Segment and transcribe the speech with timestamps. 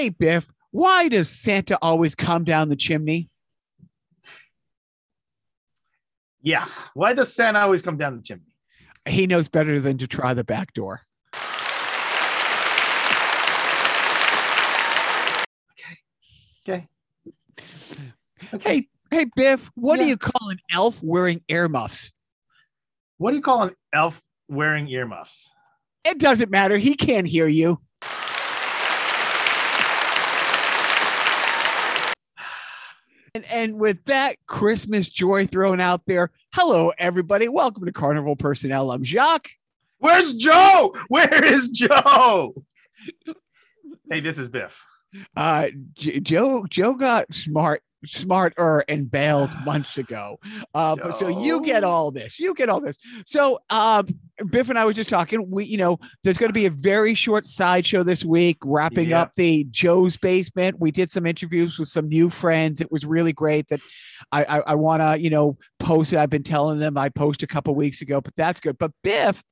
[0.00, 3.28] Hey, Biff, why does Santa always come down the chimney?
[6.40, 6.66] Yeah.
[6.94, 8.56] Why does Santa always come down the chimney?
[9.06, 11.02] He knows better than to try the back door.
[16.66, 16.88] Okay.
[18.54, 18.70] Okay.
[18.70, 22.10] Hey, hey, Biff, what do you call an elf wearing earmuffs?
[23.18, 25.50] What do you call an elf wearing earmuffs?
[26.06, 26.78] It doesn't matter.
[26.78, 27.82] He can't hear you.
[33.34, 37.48] And, and with that Christmas joy thrown out there, hello, everybody.
[37.48, 38.90] Welcome to Carnival Personnel.
[38.90, 39.50] I'm Jacques.
[39.98, 40.94] Where's Joe?
[41.08, 42.54] Where is Joe?
[44.10, 44.84] hey, this is Biff.
[45.36, 50.38] Uh, J- Joe Joe got smart smarter and bailed months ago.
[50.74, 52.38] Uh, but so you get all this.
[52.38, 52.96] You get all this.
[53.26, 54.06] So um,
[54.50, 55.50] Biff and I were just talking.
[55.50, 59.22] We, you know, there's going to be a very short sideshow this week, wrapping Yeah.
[59.22, 60.80] up the Joe's basement.
[60.80, 62.80] We did some interviews with some new friends.
[62.80, 63.68] It was really great.
[63.68, 63.80] That
[64.32, 66.18] I I, I want to you know post it.
[66.18, 68.78] I've been telling them I post a couple weeks ago, but that's good.
[68.78, 69.42] But Biff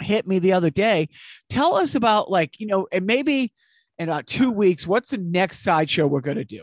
[0.00, 1.08] hit me the other day.
[1.48, 3.52] Tell us about like you know, and maybe
[3.98, 6.62] in about two weeks, what's the next sideshow we're going to do?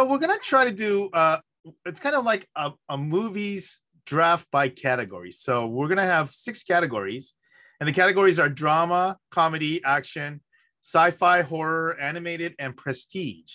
[0.00, 1.40] So we're gonna try to do uh
[1.84, 5.30] it's kind of like a, a movies draft by category.
[5.30, 7.34] So we're gonna have six categories,
[7.78, 10.40] and the categories are drama, comedy, action,
[10.82, 13.52] sci-fi, horror, animated, and prestige.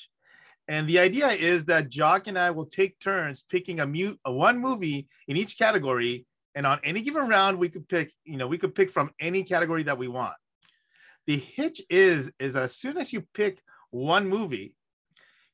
[0.68, 4.32] And the idea is that Jock and I will take turns picking a mute a
[4.32, 8.46] one movie in each category, and on any given round, we could pick, you know,
[8.46, 10.36] we could pick from any category that we want.
[11.26, 14.75] The hitch is is that as soon as you pick one movie,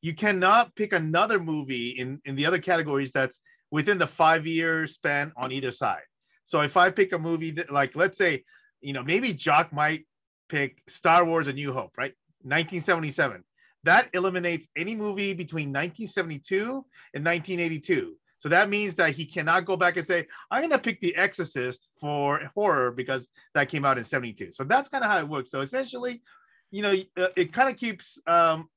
[0.02, 3.40] you cannot pick another movie in in the other categories that's
[3.70, 6.04] within the five year span on either side.
[6.44, 8.44] So if I pick a movie that like let's say,
[8.82, 10.06] you know, maybe Jock might
[10.50, 12.14] pick Star Wars: A New Hope, right?
[12.44, 13.44] 1977.
[13.84, 18.16] That eliminates any movie between 1972 and 1982.
[18.38, 21.16] So that means that he cannot go back and say, I'm going to pick The
[21.16, 24.52] Exorcist for horror because that came out in 72.
[24.52, 25.52] So that's kind of how it works.
[25.52, 26.24] So essentially,
[26.72, 28.68] you know, uh, it kind of keeps um,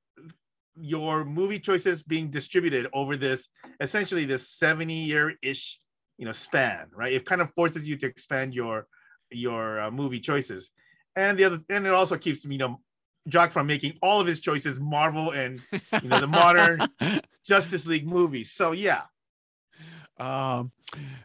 [0.77, 3.49] your movie choices being distributed over this
[3.81, 5.81] essentially this 70 year ish
[6.19, 7.13] you know span right?
[7.13, 8.87] It kind of forces you to expand your
[9.31, 10.71] your uh, movie choices.
[11.17, 12.81] And the other and it also keeps you know
[13.29, 16.81] jock from making all of his choices marvel and you know the modern
[17.47, 18.53] justice league movies.
[18.53, 19.03] So yeah.
[20.19, 20.71] Um,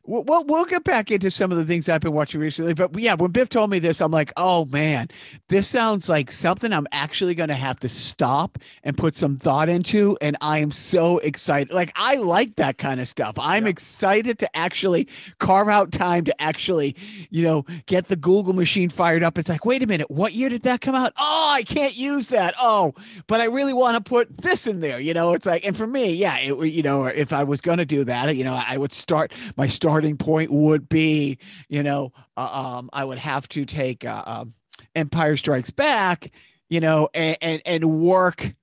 [0.05, 3.31] we'll, get back into some of the things I've been watching recently, but yeah, when
[3.31, 5.07] Biff told me this, I'm like, oh man,
[5.47, 9.69] this sounds like something I'm actually going to have to stop and put some thought
[9.69, 11.73] into, and I am so excited.
[11.73, 13.35] Like I like that kind of stuff.
[13.39, 13.71] I'm Yeah.
[13.71, 15.07] excited to actually
[15.39, 16.95] carve out time to actually,
[17.29, 19.37] you know, get the Google machine fired up.
[19.37, 21.13] It's like, wait a minute, what year did that come out?
[21.17, 22.53] Oh, I can't use that.
[22.59, 22.93] Oh,
[23.27, 24.99] but I really want to put this in there.
[24.99, 27.77] You know, it's like, and for me, yeah, it, you know, if I was going
[27.79, 29.31] to do that, you know, I would start.
[29.57, 31.37] My starting point would be,
[31.67, 34.53] you know, uh, um, I would have to take uh, um,
[34.95, 36.31] Empire Strikes Back,
[36.69, 38.55] you know, and and, and work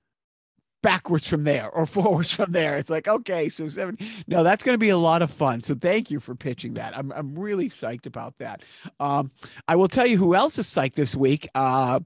[0.83, 2.77] backwards from there or forwards from there.
[2.77, 3.97] It's like, okay, so seven.
[4.27, 5.61] No, that's going to be a lot of fun.
[5.61, 6.97] So thank you for pitching that.
[6.97, 8.63] I'm, I'm really psyched about that.
[8.99, 9.31] Um,
[9.67, 11.47] I will tell you who else is psyched this week.
[11.55, 11.99] Uh,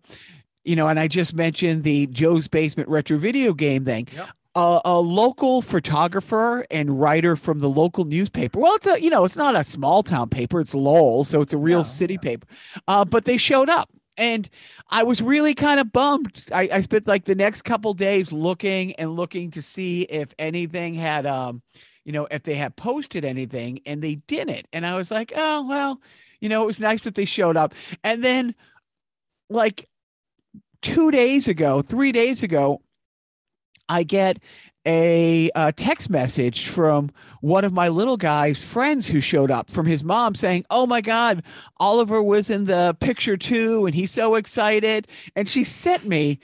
[0.64, 4.08] you know, and I just mentioned the Joe's Basement retro video game thing.
[4.14, 4.30] Yep.
[4.54, 8.60] Uh, a local photographer and writer from the local newspaper.
[8.60, 10.60] Well, it's a you know, it's not a small town paper.
[10.60, 12.46] It's Lowell, so it's a real city paper.
[12.86, 14.50] Uh, but they showed up, and
[14.90, 16.44] I was really kind of bummed.
[16.52, 20.96] I, I spent like the next couple days looking and looking to see if anything
[20.96, 21.62] had, um,
[22.04, 24.68] you know, if they had posted anything, and they didn't.
[24.74, 26.02] And I was like, oh well,
[26.42, 27.74] you know, it was nice that they showed up.
[28.04, 28.56] And then,
[29.50, 29.88] like
[30.82, 32.82] two days ago, three days ago,
[33.92, 34.40] I get
[34.88, 37.12] a, uh text message from
[37.42, 41.02] one of my little guy's friends who showed up from his mom saying, "Oh my
[41.02, 41.44] God,
[41.78, 46.40] Oliver was in the picture too, and he's so excited." And she sent me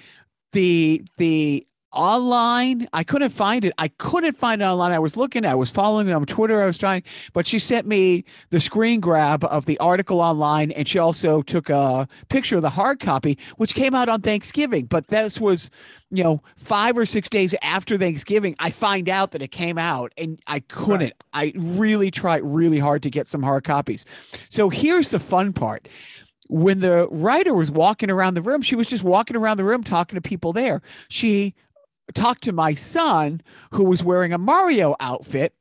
[0.52, 2.88] the the online.
[2.94, 3.74] I couldn't find it.
[3.78, 4.92] I couldn't find it online.
[4.92, 5.46] I was looking.
[5.46, 6.62] I was following it on Twitter.
[6.62, 7.04] I was trying,
[7.34, 11.70] but she sent me the screen grab of the article online, and she also took
[11.70, 14.86] a picture of the hard copy, which came out on Thanksgiving.
[14.86, 15.70] But this was
[16.10, 20.14] you know, five or six days after Thanksgiving, I find out that it came out
[20.18, 21.14] and I couldn't.
[21.34, 24.06] I really tried really hard to get some hard copies.
[24.50, 25.88] So here's the fun part.
[26.50, 29.84] When the writer was walking around the room, she was just walking around the room
[29.84, 30.82] talking to people there.
[31.10, 31.54] She
[32.14, 35.54] talked to my son, who was wearing a Mario outfit,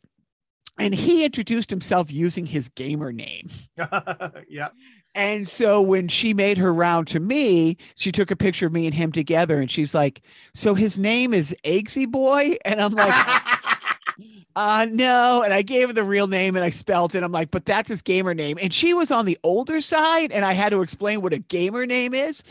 [0.78, 3.50] and he introduced himself using his gamer name.
[4.48, 4.68] yeah
[5.14, 8.86] And so when she made her round to me, she took a picture of me
[8.86, 10.22] and him together and she's like,
[10.54, 12.56] So his name is Eggsy Boy?
[12.64, 13.14] And I'm like,
[14.56, 15.42] uh no.
[15.42, 17.22] And I gave her the real name and I spelled it.
[17.22, 18.58] I'm like, but that's his gamer name.
[18.60, 21.86] And she was on the older side, and I had to explain what a gamer
[21.86, 22.42] name is.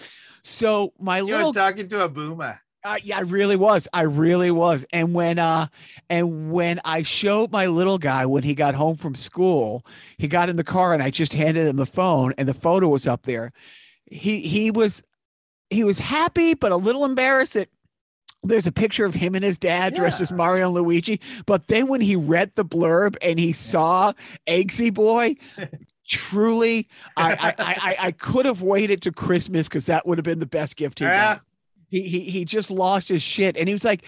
[0.44, 2.62] So my You're little talking to a boomer.
[2.86, 3.88] Uh, yeah, I really was.
[3.94, 4.86] I really was.
[4.94, 5.68] And when uh
[6.10, 9.86] and when I showed my little guy when he got home from school,
[10.18, 12.88] he got in the car and I just handed him the phone and the photo
[12.88, 13.52] was up there.
[14.06, 15.04] He he was
[15.72, 17.70] he was happy but a little embarrassed that
[18.44, 21.20] there's a picture of him and his dad dressed as Mario and Luigi.
[21.48, 24.14] But then when he read the blurb and he saw
[24.46, 25.38] Eggsy Boy,
[26.08, 26.88] truly,
[27.18, 30.40] I I, I, I I could have waited to Christmas because that would have been
[30.40, 31.36] the best gift he Yeah.
[31.36, 31.42] got
[32.02, 33.56] he, he he just lost his shit.
[33.58, 34.04] And he was like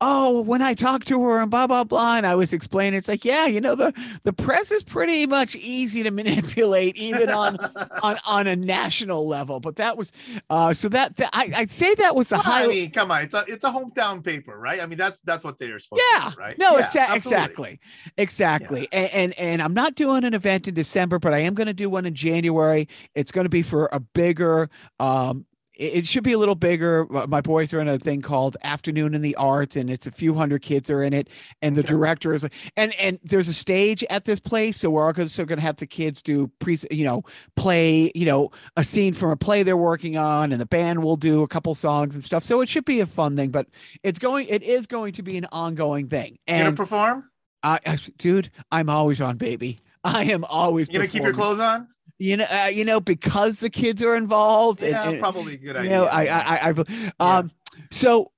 [0.00, 3.08] oh when i talked to her and blah blah blah and i was explaining it's
[3.08, 3.92] like yeah you know the
[4.24, 7.56] the press is pretty much easy to manipulate even on
[8.02, 9.60] on on a national level.
[9.60, 10.12] But that was
[10.50, 13.10] uh so that, that i i'd say that was the Well, high I mean, come
[13.10, 14.80] on, it's a it's a hometown paper, right?
[14.80, 16.30] I mean, that's that's what they're supposed yeah.
[16.30, 16.58] to do, right?
[16.58, 17.80] no Yeah, exa- exactly.
[18.18, 18.88] Exactly.
[18.92, 21.72] And, and and i'm not doing an event in december but i am going to
[21.72, 22.88] do one in january.
[23.14, 27.06] It's going to be for a bigger um it should be a little bigger.
[27.28, 30.34] My boys are in a thing called Afternoon in the Arts, and it's a few
[30.34, 31.28] hundred kids are in it.
[31.62, 31.88] And the Okay.
[31.88, 35.58] director is like, and and there's a stage at this place, so we're also going
[35.58, 37.22] to have the kids do pre, you know,
[37.56, 41.16] play, you know, a scene from a play they're working on, and the band will
[41.16, 42.44] do a couple songs and stuff.
[42.44, 43.66] So it should be a fun thing, but
[44.02, 46.38] it's going, it is going to be an ongoing thing.
[46.46, 47.30] You And perform?
[47.62, 49.78] I, I dude, I'm always on, baby.
[50.04, 50.88] I am always.
[50.88, 51.88] You gonna keep your clothes on?
[52.18, 54.82] You know, uh, you know, because the kids are involved.
[54.82, 55.90] and- Yeah, and- probably a good you idea.
[55.90, 57.50] know, I, I, I, I've, um,
[57.90, 58.30] so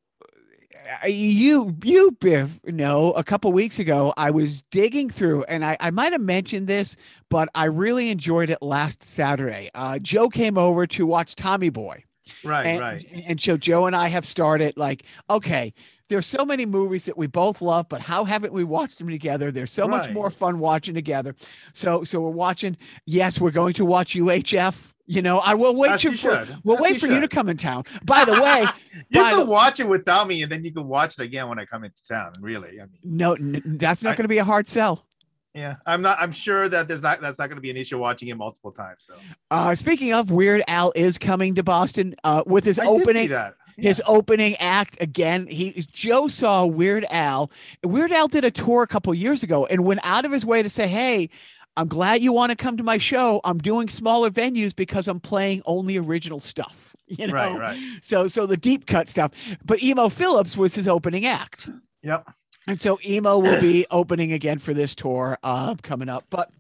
[1.03, 5.77] uh, you, you, Biff, know, a couple weeks ago, I was digging through, and I,
[5.81, 6.97] I might have mentioned this,
[7.29, 9.69] but I really enjoyed it last Saturday.
[9.75, 12.05] Uh, Joe came over to watch Tommy Boy,
[12.45, 13.07] right, and, right.
[13.27, 15.75] and so Joe and I have started like, okay,
[16.09, 19.51] there's so many movies that we both love, but how haven't we watched them together?
[19.51, 21.35] There's so much more fun watching together.
[21.75, 22.77] So, so we're watching.
[23.07, 24.93] Yes, we're going to watch UHF.
[25.09, 26.57] You know, I will wait As you for, should.
[26.65, 27.85] we'll As wait you for you to come in town.
[28.05, 28.67] By the way,
[29.09, 31.59] You can the- watch it without me, and then you can watch it again when
[31.61, 32.33] I come into town.
[32.41, 35.07] Really, I mean, no, n- that's not going to be a hard sell.
[35.55, 36.19] yeah, I'm not.
[36.21, 37.21] I'm sure that there's not.
[37.21, 39.07] That's not going to be an issue watching it multiple times.
[39.07, 39.15] So
[39.51, 43.29] Uh, speaking of, Weird Al is coming to Boston uh, with his I opening.
[43.77, 43.85] That.
[43.85, 45.47] His opening act again.
[45.49, 47.51] He Joe saw Weird Al.
[47.85, 50.63] Weird Al did a tour a couple years ago and went out of his way
[50.63, 51.29] to say, "Hey,
[51.77, 53.41] I'm glad you want to come to my show.
[53.45, 57.81] I'm doing smaller venues because I'm playing only original stuff." You know, Right, right.
[58.03, 59.31] so so the deep cut stuff.
[59.65, 61.69] But Emo Philips was his opening act.
[62.03, 62.29] Yep.
[62.67, 66.25] And so emo will be opening again for this tour uh, coming up.
[66.31, 66.51] But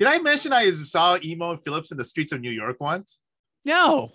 [0.00, 3.20] Did I mention I saw Emo Philips in the streets of New York once?
[3.64, 4.10] no,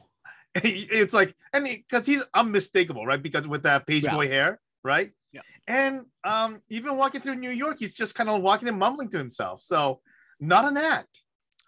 [0.64, 3.22] it's like, and because he's unmistakable, right?
[3.22, 4.16] Because with that page Yeah.
[4.16, 5.12] boy hair, right?
[5.32, 5.42] Yeah.
[5.68, 9.18] And um, even walking through New York, he's just kind of walking and mumbling to
[9.18, 9.62] himself.
[9.64, 10.02] So
[10.40, 11.22] not an act.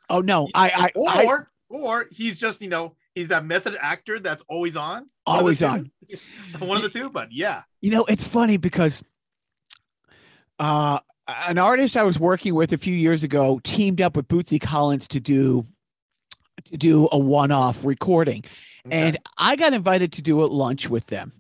[0.10, 4.20] oh no, I I, I or or he's just you know he's that method actor
[4.20, 5.92] that's always on One of the Always on.
[6.60, 9.04] one of the two but yeah You know, it's funny because
[10.60, 11.00] uh,
[11.48, 15.08] an artist I was working with a few years ago teamed up with Bootsy Collins
[15.10, 15.66] to do
[16.66, 18.44] to do a one-off recording,
[18.90, 21.34] and I got invited to do a lunch with them.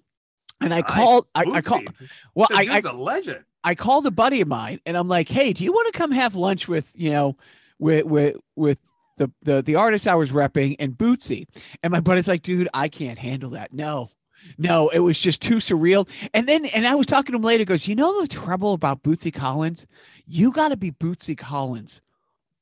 [0.60, 1.90] And I called, I, I called,
[2.36, 5.30] well, The I, I, a legend I called a buddy of mine, and I'm like,
[5.30, 7.38] "Hey, do you want to come have lunch with you know,
[7.80, 8.80] with with with
[9.18, 11.48] the the the artist I was repping and Bootsy?"
[11.84, 13.74] And my buddy's like, "Dude, I can't handle that.
[13.74, 14.10] No,
[14.58, 17.66] no, it was just too surreal." And then, and I was talking to him later.
[17.66, 19.86] Goes, "You know the trouble about Bootsy Collins?
[20.26, 22.02] You got to be Bootsy Collins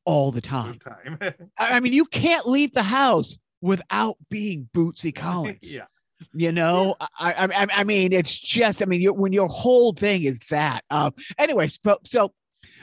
[0.06, 0.74] all the time.
[0.74, 1.18] Good time
[1.58, 5.86] I I mean, you can't leave the house without being Bootsy Collins." yeah
[6.34, 9.94] You know, I, I, I- I mean, it's just, I mean, you, when your whole
[9.94, 10.84] thing is that.
[10.90, 12.34] Um, anyways, so, so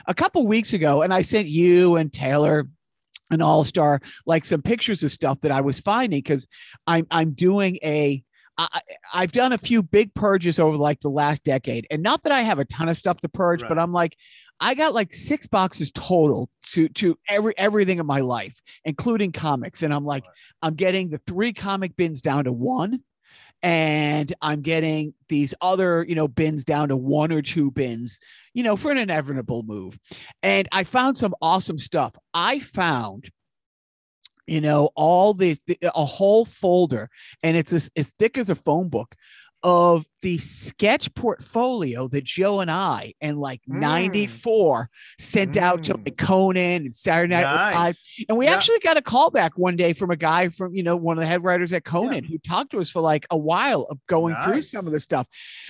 [0.07, 2.67] a couple weeks ago, and I sent you and Taylor
[3.29, 6.47] an All Star like some pictures of stuff that I was finding because
[6.87, 8.23] I'm I'm doing a
[8.57, 8.79] I,
[9.13, 12.41] I've done a few big purges over like the last decade, and not that I
[12.41, 14.15] have a ton of stuff to purge, but I'm like,
[14.59, 19.83] I got like six boxes total to to every everything in my life, including comics,
[19.83, 20.23] and I'm like.
[20.61, 23.03] I'm getting the three comic bins down to one
[23.63, 28.19] and I'm getting these other, you know, bins down to one or two bins,
[28.53, 29.97] you know, for an inevitable move.
[30.43, 32.13] And I found some awesome stuff.
[32.33, 33.31] I found,
[34.45, 37.09] you know, all these a whole folder,
[37.43, 39.15] and it's as, as thick as a phone book
[39.63, 43.79] of the sketch portfolio that Joe and I in like Mm.
[43.79, 46.05] 94 sent out to Mm.
[46.05, 47.97] like Conan and Saturday Night Live.
[48.29, 48.53] And we Yeah.
[48.53, 51.21] actually got a call back one day from a guy from, you know, one of
[51.21, 54.35] the head writers at Conan who talked to us for like a while of going
[54.43, 55.27] through some of the stuff.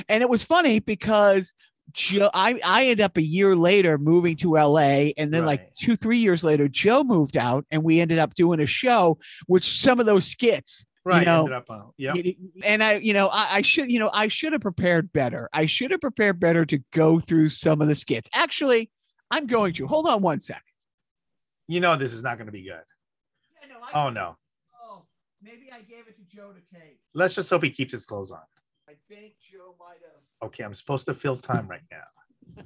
[0.10, 1.54] And it was funny because
[1.94, 5.12] Joe, I, I ended up a year later moving to LA.
[5.18, 8.60] And then like two, three years later, Joe moved out and we ended up doing
[8.60, 11.26] a show, which some of those skits, Right.
[11.26, 11.94] know, up.
[11.98, 12.14] Yeah.
[12.64, 15.50] and I, you know, I, I should, you know, I should have prepared better.
[15.54, 18.30] I should have prepared better to go through some of the skits.
[18.34, 18.92] Actually,
[19.32, 20.64] I'm going to hold on one sec.
[21.68, 22.82] You know this is not going to be good.
[23.94, 24.36] Oh no.
[24.82, 25.04] Oh,
[25.42, 27.00] maybe I gave it to Joe to take.
[27.14, 28.40] Let's just hope he keeps his clothes on.
[28.90, 30.48] I think Joe might have.
[30.48, 32.66] Okay, I'm supposed to fill time right now.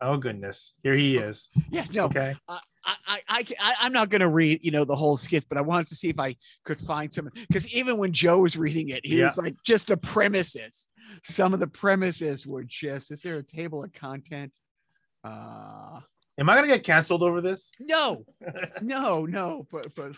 [0.00, 1.48] Oh goodness, here he is.
[1.70, 2.34] Yes, no, Okay.
[2.48, 5.58] I, I, I, I, I'm not going to read, you know, the whole skit, but
[5.58, 6.34] I wanted to see if I
[6.64, 9.26] could find some because even when Joe was reading it, he Yeah.
[9.26, 10.88] was like, just the premises.
[11.22, 13.10] Some of the premises were just.
[13.10, 14.52] Is there a table of content?
[15.24, 16.00] Uh,
[16.38, 17.70] Am I going to get canceled over this?
[17.80, 18.24] no,
[18.82, 20.12] no, no, but but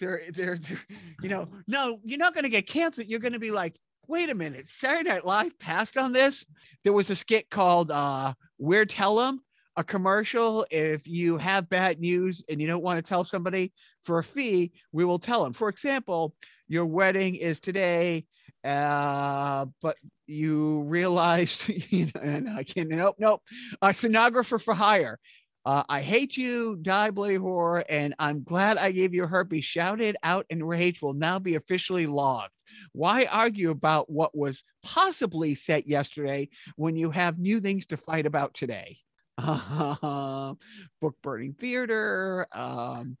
[0.00, 0.80] they're they're, they're
[1.22, 3.08] you know, no, you're not going to get canceled.
[3.08, 6.46] You're going to be like, wait a minute, Saturday Night Live passed on this.
[6.84, 9.40] There was a skit called uh We're Tell 'em,
[9.76, 10.66] a commercial.
[10.70, 14.72] If you have bad news and you don't want to tell somebody for a fee,
[14.92, 15.52] we will tell them.
[15.52, 16.34] For example,
[16.68, 18.26] your wedding is today,
[18.64, 23.42] uh, but you realized, you know, and I can't, nope, nope,
[23.82, 25.18] a stenographer for hire.
[25.64, 29.64] Uh, I hate you, die bloody whore, and I'm glad I gave you herpes.
[29.64, 32.52] Shouted out in rage will now be officially logged.
[32.92, 38.26] Why argue about what was possibly set yesterday when you have new things to fight
[38.26, 38.98] about today?
[41.00, 42.46] book burning theater.
[42.52, 43.16] Um,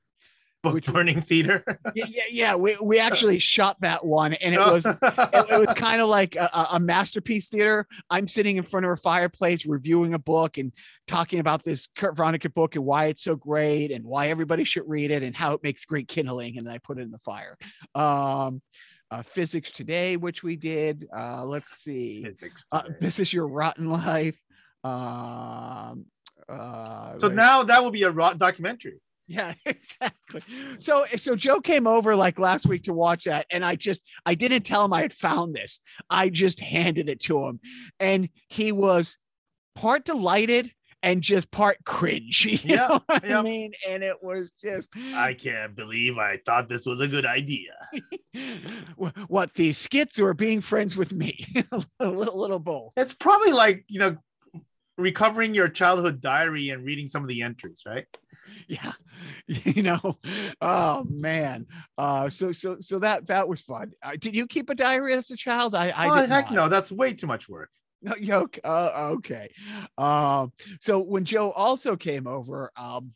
[0.62, 1.62] Book Which- burning theater.
[1.94, 2.54] yeah, yeah, yeah.
[2.56, 6.34] We, we actually shot that one, and it was it, it was kind of like
[6.34, 7.86] a, a- masterpiece theater.
[8.10, 10.72] I'm sitting in front of a fireplace reviewing a book and
[11.06, 14.82] talking about this Kurt Vonnegut book and why it's so great and why everybody should
[14.88, 16.58] read it and how it makes great kindling.
[16.58, 17.56] And then I put it in the fire.
[17.94, 18.60] Um,
[19.12, 21.06] uh, physics today, which we did.
[21.16, 22.24] Uh, let's see.
[22.24, 24.36] Physics Uh, this is your rotten life.
[24.86, 26.06] Um,
[26.48, 29.00] uh, so now that will be a documentary.
[29.26, 30.42] yeah, exactly.
[30.78, 34.34] So so Joe came over like last week to watch that, and I just I
[34.34, 35.80] didn't tell him I had found this.
[36.08, 37.60] I just handed it to him,
[37.98, 39.18] and he was
[39.74, 42.46] part delighted and just part cringe.
[42.64, 43.72] You Yeah, know what I mean?
[43.88, 47.72] And it was just I can't believe I thought this was a good idea.
[49.28, 51.46] What these skits or being friends with me,
[52.00, 52.92] a little little bowl.
[52.96, 54.16] It's probably like, you know,
[54.96, 58.06] recovering your childhood diary and reading some of the entries, right?
[58.68, 58.92] yeah
[59.46, 60.18] you know
[60.60, 61.66] oh man
[61.98, 65.30] uh so so so that that was fun uh, did you keep a diary as
[65.30, 66.54] a child i i oh, heck not.
[66.54, 67.70] no, that's way too much work.
[68.02, 68.12] no
[68.42, 69.48] okay uh, okay
[69.98, 73.12] um so when joe also came over um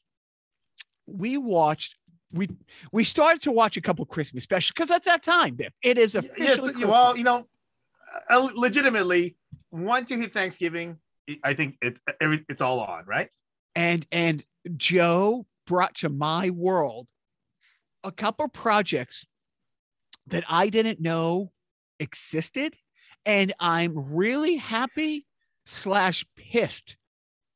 [1.07, 1.97] we watched
[2.33, 2.49] we
[2.93, 5.73] we started to watch a couple christmas specials because that's that time Biff.
[5.83, 6.89] it is Yeah, officially Christmas.
[6.91, 7.47] well, you know,
[8.29, 9.37] uh, legitimately,
[9.71, 10.99] once you hit Thanksgiving,
[11.45, 13.29] I think it's it's all on, right?
[13.75, 14.45] and and
[14.77, 17.09] joe brought to my world
[18.05, 19.27] a couple projects
[20.27, 21.51] that i didn't know
[21.99, 22.75] existed
[23.27, 25.27] and i'm really happy
[25.65, 26.97] slash pissed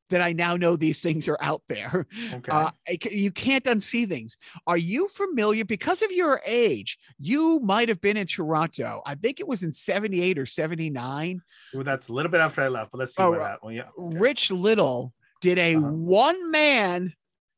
[0.09, 2.51] that i now know these things are out there Okay.
[2.51, 2.71] uh,
[3.11, 8.17] you can't unsee things are you familiar because of your age you might have been
[8.17, 11.41] in toronto i think it was in 78 or 79
[11.73, 13.73] well, that's a little bit after I left, but let's see Oh, what uh, that.
[13.73, 13.87] Yeah.
[13.99, 14.17] okay.
[14.17, 15.87] rich little did a Uh-huh.
[15.89, 17.13] one man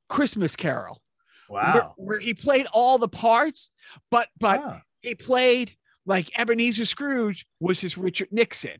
[0.09, 1.01] christmas carol
[1.47, 1.93] where, Wow.
[1.97, 3.71] where he played all the parts,
[4.11, 5.75] but but Ah, he played
[6.05, 8.77] like Ebenezer Scrooge was his Richard Nixon,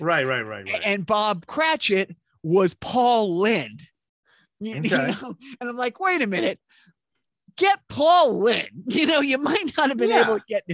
[0.00, 0.80] right, right, right, right.
[0.84, 3.82] and Bob Cratchit was Paul Lynde.
[4.60, 5.14] You, you Okay.
[5.20, 6.58] know, and I'm like, wait a minute.
[7.56, 8.68] Get Paul Lynde.
[8.86, 10.64] You know, you might not have been able to get.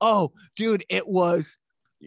[0.00, 1.58] Oh, dude, it was.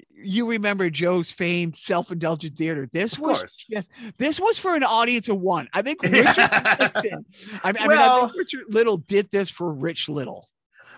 [0.09, 2.87] You remember Joe's famed self-indulgent theater?
[2.93, 3.65] This Of was course.
[3.69, 3.91] just.
[4.17, 5.67] This was for an audience of one.
[5.73, 6.49] I think Richard
[6.79, 7.25] Nixon.
[7.61, 10.47] I, I mean, I think Richard Little did this for Rich Little.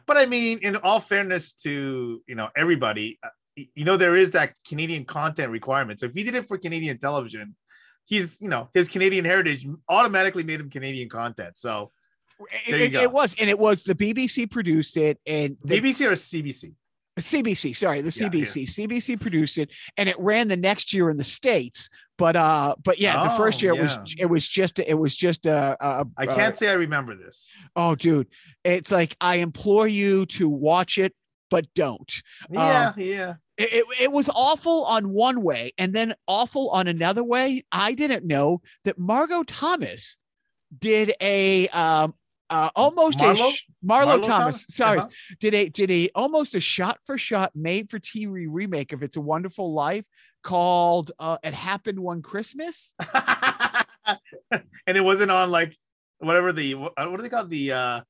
[0.05, 4.31] but I mean, in all fairness to you know everybody, uh, you know there is
[4.31, 5.99] that Canadian content requirement.
[5.99, 7.55] So if he did it for Canadian television,
[8.05, 11.57] he's you know his Canadian heritage automatically made him Canadian content.
[11.57, 11.91] So
[12.67, 16.73] It, it- was, and it was the BBC produced it, and the BBC or CBC?
[17.19, 18.43] CBC, sorry, the Yeah, yeah.
[18.43, 21.87] CBC, CBC produced it, and it ran the next year in the states.
[22.17, 25.15] But uh, but yeah, the first Oh, year it was it was just it was
[25.15, 27.51] just a, a I a- can't say I remember this.
[27.75, 28.27] oh, dude,
[28.63, 31.13] it's like I implore you to watch it,
[31.51, 32.11] but don't.
[32.49, 33.35] Yeah, um, yeah.
[33.57, 37.63] It, it, was awful on one way and then awful on another way.
[37.71, 40.17] I didn't know that Margot Thomas
[40.77, 42.15] did a um
[42.49, 43.49] uh almost Marlo?
[43.49, 45.07] a sh- Marlo, Marlo Thomas, sorry, Uh-huh.
[45.39, 49.17] did a did a almost a shot for shot made for TV remake of It's
[49.17, 50.05] a Wonderful Life
[50.41, 52.91] called uh It Happened One Christmas.
[54.05, 54.17] and
[54.87, 55.77] it wasn't on like
[56.19, 58.01] whatever the what, what do they call the uh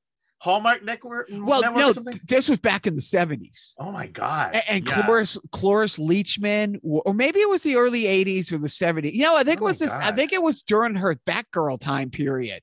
[0.44, 1.28] Hallmark network?
[1.32, 2.20] Well, network or no, something?
[2.28, 3.74] this was back in the 70s.
[3.78, 4.54] Oh my god!
[4.54, 5.02] A- And, Yeah.
[5.02, 9.12] Cloris Cloris Leachman, or maybe it was the early 80s or the 70s.
[9.14, 11.80] You know, I think Oh it was this, I think it was during her Batgirl
[11.80, 12.62] time period.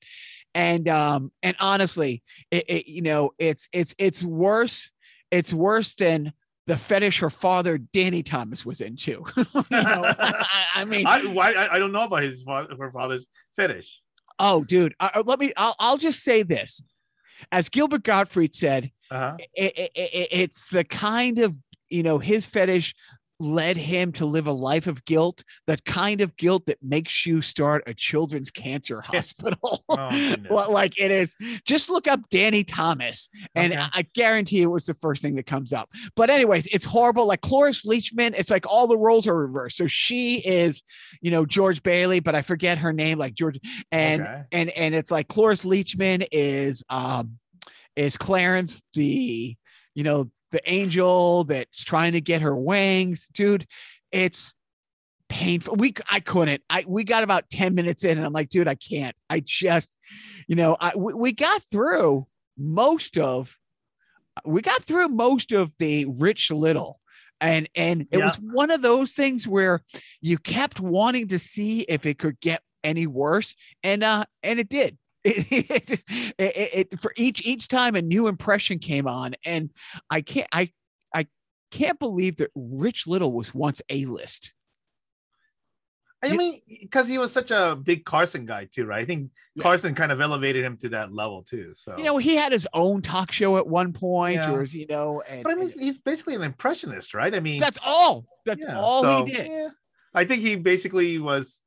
[0.54, 4.90] And um, and honestly, it, it you know, it's it's it's worse,
[5.30, 6.32] it's worse than
[6.68, 9.24] the fetish her father Danny Thomas was into.
[9.36, 10.44] you know, I,
[10.76, 13.98] I mean, I, why, I I don't know about his father, her father's fetish.
[14.38, 15.52] oh, dude, uh, let me.
[15.56, 16.82] I'll, I'll just say this,
[17.50, 19.36] as Gilbert Gottfried said, Uh-huh.
[19.54, 21.54] it, it, it, it's the kind of
[21.90, 22.94] you know his fetish
[23.40, 27.42] led him to live a life of guilt the kind of guilt that makes you
[27.42, 29.84] start a children's cancer hospital.
[29.88, 31.34] Oh, like it is.
[31.64, 33.82] Just look up danny thomas and Okay.
[33.92, 35.90] I, guarantee it was the first thing that comes up.
[36.14, 37.26] But anyways it's horrible.
[37.26, 39.76] Like cloris leachman it's like all the roles are reversed.
[39.76, 40.82] So she is
[41.20, 43.58] you know george bailey but i forget her name like george
[43.90, 44.42] and Okay.
[44.52, 47.38] and and it's like Cloris Leachman is um
[47.96, 49.56] is Clarence the
[49.94, 53.66] you know the angel that's trying to get her wings, dude.
[54.12, 54.54] It's
[55.28, 55.74] painful.
[55.76, 56.62] We I couldn't.
[56.70, 59.16] I we got about ten minutes in, and I'm like, dude, I can't.
[59.28, 59.96] I just,
[60.46, 63.56] you know, I we, we got through most of
[64.44, 67.00] we got through most of the Rich Little.
[67.40, 68.26] And and it Yeah.
[68.26, 69.82] was one of those things where
[70.20, 73.54] you kept wanting to see if it could get any worse
[73.84, 74.98] and uh and it did
[75.50, 76.04] it, it,
[76.38, 79.70] it, it- for each each time a new impression came on and
[80.10, 80.70] i can't i
[81.14, 81.26] i
[81.70, 84.52] can't believe that rich little was once a list
[86.24, 89.02] I mean, because he was such a big Carson guy too, right?
[89.02, 89.62] I think Yeah.
[89.64, 91.72] Carson kind of elevated him to that level too.
[91.74, 94.52] So you know he had his own talk show at one point Yeah.
[94.52, 97.34] or you know and, but I mean, and he's basically an impressionist, right?
[97.34, 99.68] I mean, that's all that's yeah, all so, he did yeah.
[100.14, 101.60] I think he basically was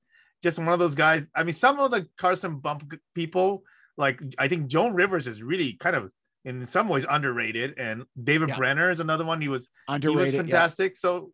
[0.46, 1.26] just one of those guys.
[1.36, 3.64] I mean, some of the Carson bump people,
[3.98, 6.12] like I think Joan Rivers is really kind of
[6.44, 8.58] in some ways underrated, and David Yeah.
[8.58, 9.42] Brenner is another one.
[9.42, 10.42] He was underrated he was yeah.
[10.42, 10.96] fantastic.
[10.98, 11.32] So,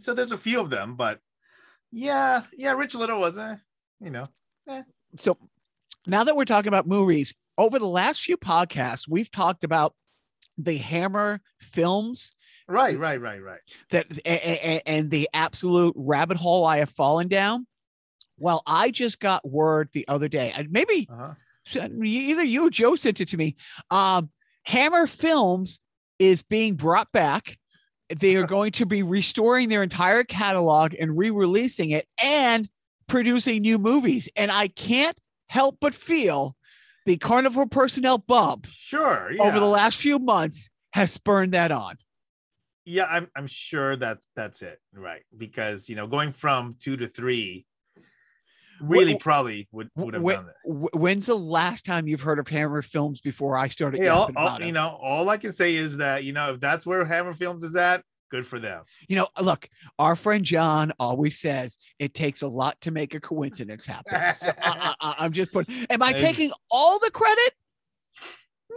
[0.00, 1.20] so there's a few of them, but
[1.90, 3.56] yeah, yeah, Rich Little was, eh,
[3.98, 4.26] you know,
[5.16, 5.38] so
[6.06, 9.94] now that we're talking about movies over the last few podcasts we've talked about
[10.58, 12.34] the hammer films
[12.68, 13.60] right, right, right, right.
[13.90, 17.66] that a- a- and the absolute rabbit hole I have fallen down.
[18.40, 21.34] Well, I just got word the other day, and maybe Uh-huh.
[22.02, 23.54] either you or Joe sent it to me.
[23.90, 24.30] Um,
[24.64, 25.80] Hammer Films
[26.18, 27.58] is being brought back.
[28.08, 32.68] They are going to be restoring their entire catalog and re-releasing it and
[33.06, 34.28] producing new movies.
[34.36, 36.56] And I can't help but feel
[37.06, 39.30] the Carnival personnel bump Sure.
[39.32, 39.42] Yeah.
[39.44, 41.96] over the last few months has spurned that on.
[42.84, 45.22] yeah, I'm I'm sure that that's it, right?
[45.36, 47.66] Because you know, going from two to three
[48.80, 50.90] really Wh- probably would would have Wh- done it.
[50.92, 54.30] wh- when's the last time you've heard of Hammer Films before I started Hey, all,
[54.36, 57.34] all- you know, all I can say is that you know if that's where Hammer
[57.34, 58.84] Films is at, good for them.
[59.08, 63.20] You know, look, our friend John always says it takes a lot to make a
[63.20, 64.34] coincidence happen.
[64.34, 65.86] So I, I, I'm just putting.
[65.90, 67.54] Am I taking all the credit?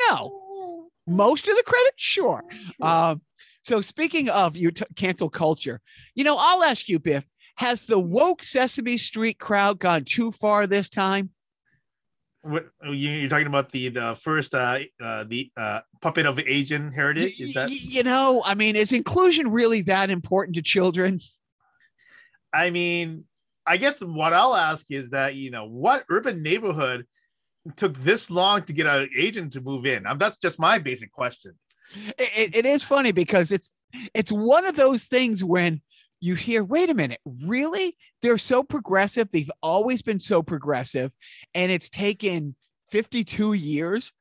[0.10, 0.90] No.
[1.06, 2.44] Most of the credit, sure.
[2.82, 3.22] Um,
[3.62, 5.82] so speaking of you t- cancel culture,
[6.16, 7.26] you know, I'll ask you, Biff.
[7.56, 11.30] Has the woke Sesame Street crowd gone too far this time?
[12.42, 16.92] What you, you're talking about the the first uh, uh the uh puppet of Asian
[16.92, 17.40] heritage?
[17.40, 17.70] Is that?
[17.72, 21.22] you know, I mean, is inclusion really that important to children?
[22.54, 23.26] I mean,
[23.66, 27.06] I guess what I'll ask is that you know what urban neighborhood
[27.78, 30.06] took this long to get an agent to move in?
[30.06, 31.54] Um, that's just my basic question.
[31.96, 33.72] it, it- it is funny because it's
[34.14, 35.82] it's one of those things when
[36.24, 37.98] you hear wait a minute really?
[38.22, 41.12] They're so progressive they've always been so progressive
[41.54, 42.56] and it's taken
[42.92, 44.14] 52 years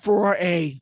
[0.00, 0.80] for a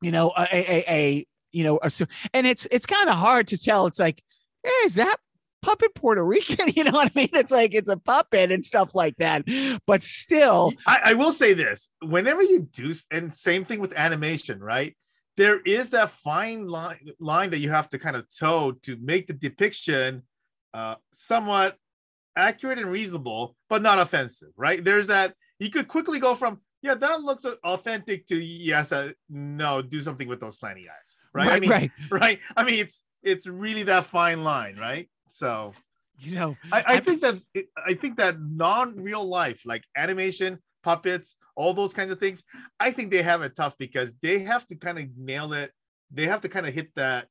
[0.00, 1.90] you know a a, a, you know a,
[2.32, 3.86] and it's it's kind of hard to tell.
[3.86, 4.22] It's like
[4.62, 5.16] hey, is that
[5.60, 6.72] puppet puerto rican?
[6.74, 7.28] You know what i mean?
[7.34, 9.44] It's like it's a puppet and stuff like that
[9.86, 14.60] but still I, I will say this: whenever you do, and same thing with animation,
[14.60, 14.96] right?
[15.36, 19.26] There is that fine line line that you have to kind of toe to make
[19.26, 20.22] the depiction
[20.72, 21.76] uh, somewhat
[22.36, 24.82] accurate and reasonable, but not offensive, right?
[24.82, 29.80] There's that you could quickly go from yeah, that looks authentic to yes, uh, no,
[29.80, 31.48] do something with those slanty eyes, right?
[31.48, 32.40] I mean, right right?
[32.56, 35.08] I mean, it's it's really that fine line, right?
[35.28, 35.72] So
[36.18, 37.40] you know, I, I think that
[37.86, 42.42] I think that non-real life, like animation, puppets, all those kinds of things,
[42.80, 45.72] I think they have it tough because they have to kind of nail it.
[46.10, 47.28] They have to kind of hit that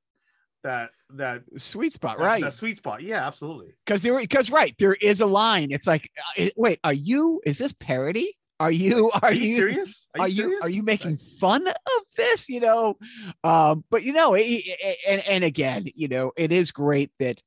[0.63, 2.43] that that sweet spot, that, right?
[2.43, 3.01] That sweet spot.
[3.01, 3.73] Yeah, absolutely.
[3.85, 5.71] Because there, because right, there is a line.
[5.71, 6.09] It's like,
[6.39, 7.41] uh, wait, are you?
[7.45, 8.37] Is this parody?
[8.59, 9.11] Are you?
[9.13, 10.07] Are, are you, you, serious?
[10.15, 10.35] Are, are you?
[10.35, 10.59] Serious?
[10.61, 12.49] Are you making fun of this?
[12.49, 12.97] You know,
[13.43, 17.41] um, but you know, it, it, and and again, you know, it is great that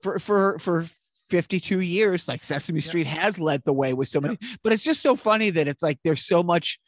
[0.00, 0.86] for for for
[1.28, 3.14] 52 years, like Sesame Street yeah.
[3.14, 4.38] has led the way with so many.
[4.40, 4.56] Yeah.
[4.62, 6.78] But it's just so funny that it's like there's so much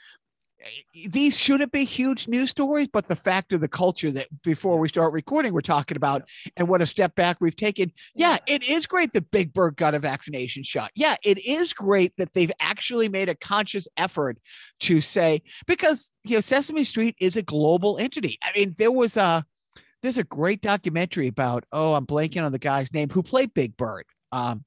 [0.60, 4.26] eh, eh, these shouldn't be huge news stories, but the fact of the culture that
[4.42, 6.22] before we start recording, we're talking about
[6.56, 7.92] and what a step back we've taken.
[8.14, 10.90] Yeah, it is great that Big Bird got a vaccination shot.
[10.94, 14.38] Yeah, it is great that they've actually made a conscious effort
[14.80, 18.38] to say, because, you know, Sesame Street is a global entity.
[18.42, 19.46] I mean, there was a,
[20.02, 23.76] there's a great documentary about, oh, I'm blanking on the guy's name who played Big
[23.76, 24.04] Bird.
[24.36, 24.64] Um,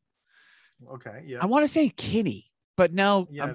[0.94, 1.24] okay.
[1.26, 1.40] Yeah.
[1.42, 3.52] I want to say Kinney but no, yeah,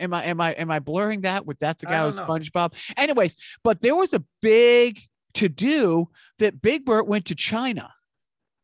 [0.00, 2.74] am I am I am I blurring that with that's the guy with SpongeBob?
[2.96, 4.98] Anyways, but there was a big
[5.34, 6.08] to do
[6.40, 7.92] that Big Bird went to China.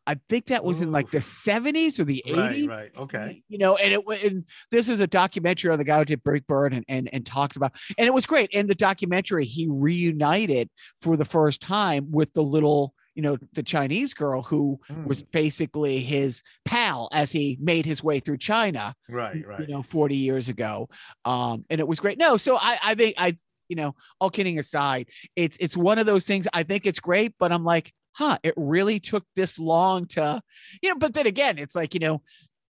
[0.08, 0.86] I think that was Ooh.
[0.86, 2.36] in like the 70s or the 80s.
[2.36, 2.90] Right, right.
[2.96, 3.44] Okay.
[3.48, 6.44] You know, and it and this is a documentary on the guy who did Big
[6.48, 8.50] Bird and, and and talked about and it was great.
[8.50, 13.62] In the documentary, he reunited for the first time with the little you know, the
[13.62, 15.06] Chinese girl who mm.
[15.06, 18.94] was basically his pal as he made his way through China.
[19.08, 19.60] Right, right.
[19.60, 20.88] You know, 40 years ago.
[21.24, 22.18] Um, and it was great.
[22.18, 23.36] No, so I, I think I,
[23.68, 26.46] you know, all kidding aside, it's it's one of those things.
[26.52, 30.40] I think it's great, but I'm like, huh, it really took this long to,
[30.82, 32.22] you know, but then again, it's like, you know,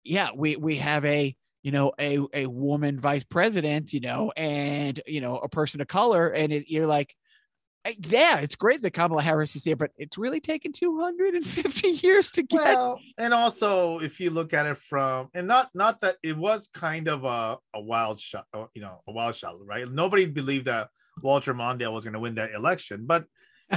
[0.04, 5.00] yeah, we we have a you know a a woman vice president you know and
[5.06, 7.14] you know a person of color and it, you're like
[7.98, 12.42] yeah, it's great that Kamala Harris is here, but it's really taken 250 years to
[12.42, 12.60] get.
[12.60, 16.68] Well, and also if you look at it from, and not not that it was
[16.72, 19.90] kind of a, a wild shot, uh, you know, a wild shot, right?
[19.90, 20.88] Nobody believed that
[21.22, 23.24] Walter Mondale was going to win that election, but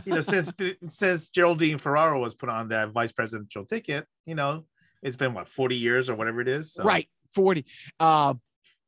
[0.06, 0.54] you know, since
[0.88, 4.66] since Geraldine Ferraro was put on that vice presidential ticket, you know,
[5.02, 6.74] it's been what 40 years or whatever it is.
[6.74, 6.84] So.
[6.84, 7.66] Right, 40.
[8.00, 8.36] Uh,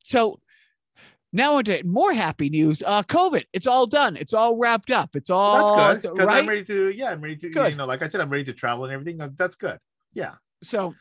[0.04, 0.40] so
[1.34, 2.84] now into more happy news.
[2.86, 4.16] Uh, COVID, it's all done.
[4.16, 5.16] It's all wrapped up.
[5.16, 6.38] It's all that's good because right?
[6.38, 6.92] I'm ready to.
[6.92, 7.50] Yeah, I'm ready to.
[7.50, 7.72] Good.
[7.72, 9.20] You know, like I said, I'm ready to travel and everything.
[9.36, 9.80] That's good.
[10.14, 10.36] Yeah.
[10.62, 10.94] So,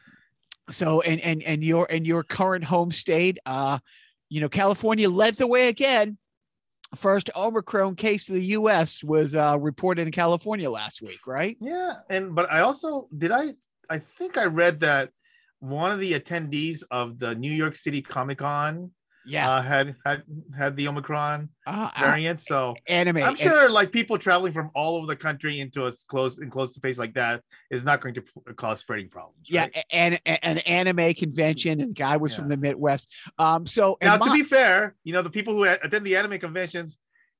[0.70, 3.78] so and and and your and your current home state, uh,
[4.30, 6.18] you know, California led the way again.
[6.96, 9.02] First Omicron case in the U.S.
[9.02, 11.56] was uh, reported in California last week, right?
[11.60, 13.54] Yeah, and but I also did I
[13.88, 15.10] I think I read that
[15.60, 18.90] one of the attendees of the New York City Comic Con
[19.26, 20.22] yeah uh, had had
[20.56, 25.06] had the omicron uh, variant so anime i'm sure like people traveling from all over
[25.06, 28.22] the country into a close enclosed space like that is not going to
[28.56, 29.70] cause spreading problems right?
[29.74, 32.38] yeah and, an anime convention and the guy was yeah.
[32.38, 33.08] from the midwest
[33.38, 36.38] um so now my- to be fair you know the people who attend the anime
[36.38, 36.98] conventions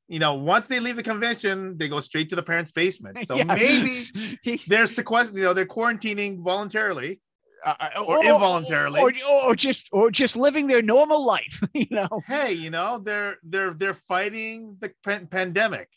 [0.09, 3.27] you know, once they leave the convention, they go straight to the parents' basement.
[3.27, 3.45] So yeah.
[3.45, 7.23] maybe they're sequestered, you know, they're quarantining voluntarily.
[7.65, 9.13] Uh, or, or, involuntarily, or,
[9.45, 11.61] or, just or just living their normal life.
[11.75, 15.89] You know, hey, you know they're they're they're fighting the pan- pandemic.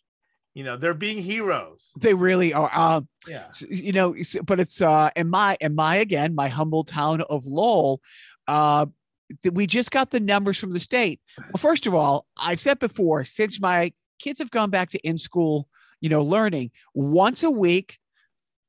[0.53, 1.91] You know, they're being heroes.
[1.99, 2.71] They really are.
[2.73, 3.51] Um, yeah.
[3.67, 7.99] You know, but it's uh, in my in my again my humble town of Lowell.
[8.47, 8.85] Uh,
[9.51, 11.19] we just got the numbers from the state.
[11.37, 15.17] Well, first of all, I've said before, since my kids have gone back to in
[15.17, 15.67] school,
[15.99, 17.97] you know, learning once a week,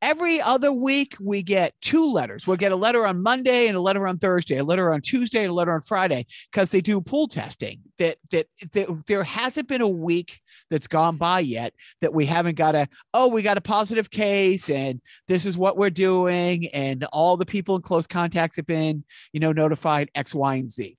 [0.02, 2.46] Every other week, we get two letters.
[2.46, 5.40] We'll get a letter on Monday and a letter on Thursday, a letter on Tuesday
[5.42, 7.80] and a letter on Friday, because they do pool testing.
[7.98, 12.56] That, that that there hasn't been a week that's gone by yet that we haven't
[12.56, 17.04] got a oh we got a positive case and this is what we're doing and
[17.12, 20.96] all the people in close contacts have been you know notified X, Y, and Z.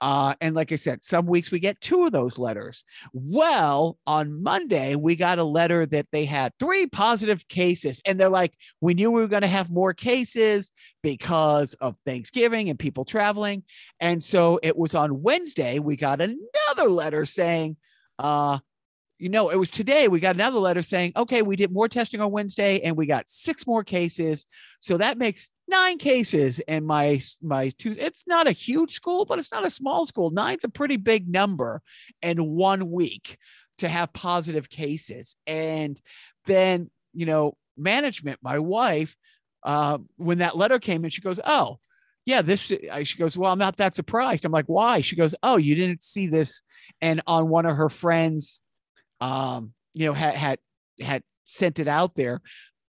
[0.00, 2.84] Uh, and like I said, some weeks we get two of those letters.
[3.12, 8.02] Well, on Monday, we got a letter that they had three positive cases.
[8.04, 10.70] And they're like, we knew we were going to have more cases
[11.02, 13.62] because of Thanksgiving and people traveling.
[14.00, 17.76] And so it was on Wednesday, we got another letter saying,
[18.18, 18.58] uh,
[19.18, 22.20] you know, it was today we got another letter saying, okay, we did more testing
[22.20, 24.46] on Wednesday and we got six more cases.
[24.80, 27.96] So that makes nine cases And my my two.
[27.98, 30.30] It's not a huge school, but it's not a small school.
[30.30, 31.82] Nine's a pretty big number
[32.22, 33.38] in one week
[33.78, 35.36] to have positive cases.
[35.46, 36.00] And
[36.46, 39.16] then, you know, management, my wife,
[39.62, 41.78] uh, when that letter came in, she goes, Oh,
[42.24, 44.44] yeah, this, she goes, Well, I'm not that surprised.
[44.44, 45.00] I'm like, Why?
[45.00, 46.62] She goes, Oh, you didn't see this.
[47.00, 48.60] And on one of her friends'
[49.20, 50.58] um, you know, had had
[51.00, 52.40] had sent it out there.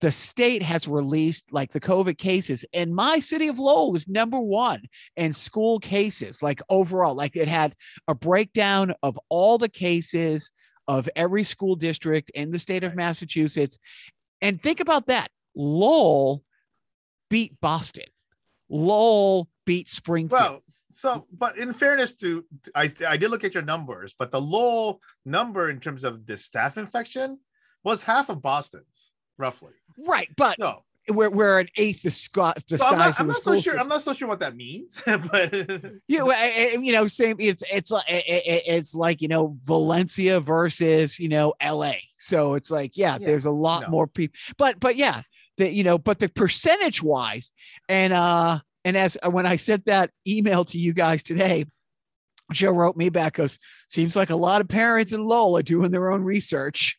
[0.04, 4.38] the state has released like the COVID cases, and my city of Lowell is number
[4.38, 4.82] one
[5.16, 7.16] in school cases, like overall.
[7.16, 7.74] Like it had
[8.10, 10.52] a breakdown of all the cases
[10.90, 13.78] of every school district in the state of Massachusetts.
[14.42, 15.32] And think about that.
[15.56, 16.44] Lowell
[17.30, 18.04] beat Boston.
[18.70, 20.41] Lowell beat Springfield.
[20.41, 22.45] Well, so but in fairness to
[22.76, 26.38] I I did look at your numbers, but the low number in terms of the
[26.38, 27.39] staff infection
[27.84, 29.73] was half of Boston's, roughly.
[30.08, 30.84] right, but No.
[31.10, 33.41] we're, we're an eighth the, sco- the So I'm size not, of I'm the not
[33.43, 33.80] so sure.
[33.80, 35.54] I'm not so sure what that means, but
[36.08, 36.49] you, uh,
[36.80, 37.36] you know, same.
[37.39, 42.02] It's it's like it- it- it's like you know Valencia versus you know L.A.
[42.19, 43.88] So it's like yeah, Yeah, there's a lot no.
[43.89, 45.23] more people, but but yeah,
[45.58, 47.52] the you know, but the percentage wise,
[47.89, 51.65] and uh, and as uh, when I sent that email to you guys today,
[52.52, 55.91] Joe wrote me back goes, seems like a lot of parents in Lowell are doing
[55.91, 56.98] their own research,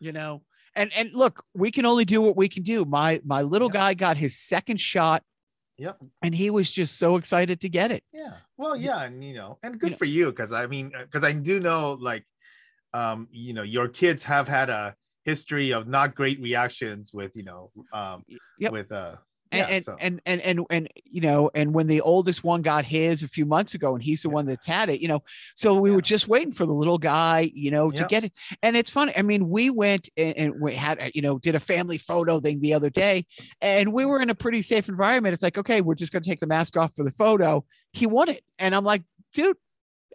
[0.00, 0.42] you know.
[0.74, 2.84] And and look, we can only do what we can do.
[2.84, 3.74] My my little Yep.
[3.74, 5.22] guy got his second shot,
[5.78, 5.98] Yep.
[6.22, 8.04] and he was just so excited to get it.
[8.12, 8.34] yeah.
[8.58, 11.32] Well, yeah, and you know, and good know- for you because I mean, because I
[11.32, 12.24] do know like,
[12.94, 17.42] um, you know, your kids have had a history of not great reactions with you
[17.42, 18.22] know, um,
[18.58, 18.72] Yep.
[18.72, 19.16] with uh,
[19.52, 19.96] and yeah, so.
[20.00, 23.46] and and and and you know and when the oldest one got his a few
[23.46, 24.34] months ago and he's the Yeah.
[24.34, 25.22] one that's had it you know
[25.54, 25.96] so we Yeah.
[25.96, 28.32] were just waiting for the little guy you know to get it
[28.62, 31.60] and it's funny i mean we went and, and we had you know did a
[31.60, 33.24] family photo thing the other day
[33.60, 36.28] and we were in a pretty safe environment it's like okay we're just going to
[36.28, 39.56] take the mask off for the photo he won it and i'm like dude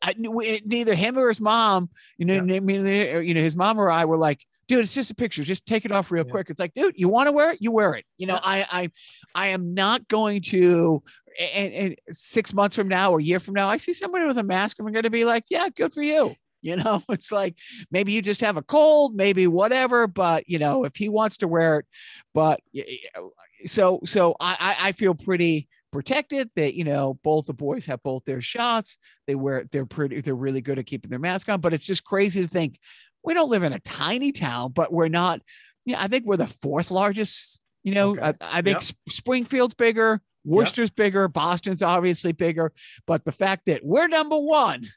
[0.03, 4.17] I, neither him or his mom you know you know his mom or i were
[4.17, 6.31] like dude it's just a picture just take it off real Yeah.
[6.31, 8.65] quick it's like dude you want to wear it you wear it you know i
[8.71, 8.89] i
[9.33, 11.01] I am not going to,
[11.39, 14.37] and, and six months from now or a year from now, I see somebody with
[14.37, 16.35] a mask, and I'm going to be like, yeah, good for you.
[16.61, 17.55] You know, it's like
[17.91, 21.47] maybe you just have a cold, maybe whatever, but you know, if he wants to
[21.47, 21.85] wear it,
[22.33, 22.83] but y-
[23.17, 23.21] uh,
[23.65, 28.03] so so I I I feel pretty protected that you know both the boys have
[28.03, 28.97] both their shots.
[29.27, 32.03] They wear they're pretty they're really good at keeping their mask on, but it's just
[32.03, 32.77] crazy to think
[33.23, 35.41] we don't live in a tiny town, but we're not.
[35.85, 37.61] Yeah, I think we're the fourth largest.
[37.83, 38.21] You know, Okay.
[38.21, 38.83] I, I think Yep.
[39.09, 42.71] Springfield's bigger, Worcester's bigger, Boston's obviously bigger,
[43.07, 44.87] but the fact that we're number one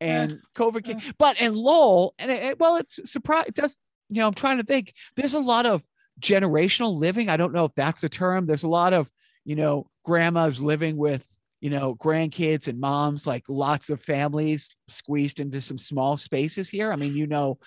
[0.00, 1.12] and COVID, ca- eh.
[1.18, 3.46] but and Lowell, and it, it- well, it's surprise.
[3.48, 3.78] It does,
[4.10, 4.92] you know, I'm trying to think.
[5.16, 5.82] There's a lot of
[6.20, 7.28] generational living.
[7.28, 8.46] I don't know if that's a term.
[8.46, 9.10] There's a lot of,
[9.44, 11.26] you know, grandmas living with,
[11.60, 16.92] you know, grandkids and moms, like lots of families squeezed into some small spaces here.
[16.92, 17.58] I mean, you know,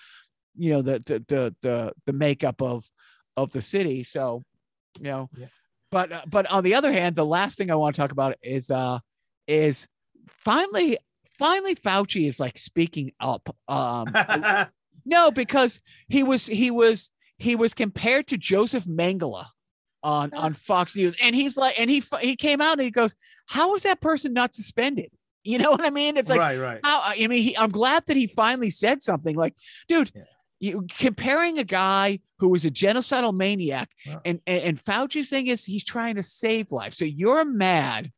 [0.56, 2.84] you know the the the the the makeup of
[3.36, 4.04] of the city.
[4.04, 4.42] So,
[4.98, 5.46] you know, Yeah.
[5.90, 8.36] but uh, but on the other hand, the last thing I want to talk about
[8.42, 8.98] is uh
[9.46, 9.86] is
[10.28, 10.98] finally
[11.38, 13.54] finally Fauci is like speaking up.
[13.68, 14.06] Um
[15.04, 19.46] no, because he was he was he was compared to Joseph Mengele
[20.02, 23.16] on on Fox News, and he's like, and he he came out and he goes,
[23.46, 25.10] "How is that person not suspended?"
[25.44, 26.16] You know what I mean?
[26.16, 26.80] It's like, right, right.
[26.84, 27.02] how?
[27.04, 29.36] I mean, he, I'm glad that he finally said something.
[29.36, 29.54] Like,
[29.88, 30.22] dude, Yeah.
[30.60, 34.20] you comparing a guy who was a genocidal maniac, Yeah.
[34.24, 36.96] and, and and Fauci's thing is he's trying to save lives.
[36.96, 38.10] So you're mad.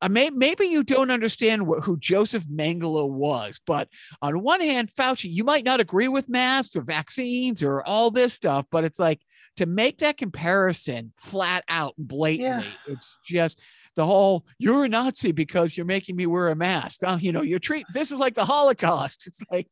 [0.00, 3.88] I may, maybe you don't understand what, who Joseph Mengele was, but
[4.22, 8.32] on one hand, Fauci, you might not agree with masks or vaccines or all this
[8.32, 9.20] stuff, but it's like
[9.56, 13.60] to make that comparison flat out and blatantly, it's just
[13.98, 17.02] the whole you're a Nazi because you're making me wear a mask.
[17.02, 19.18] Uh, you know, you're treat this is like the Holocaust.
[19.26, 19.66] It's like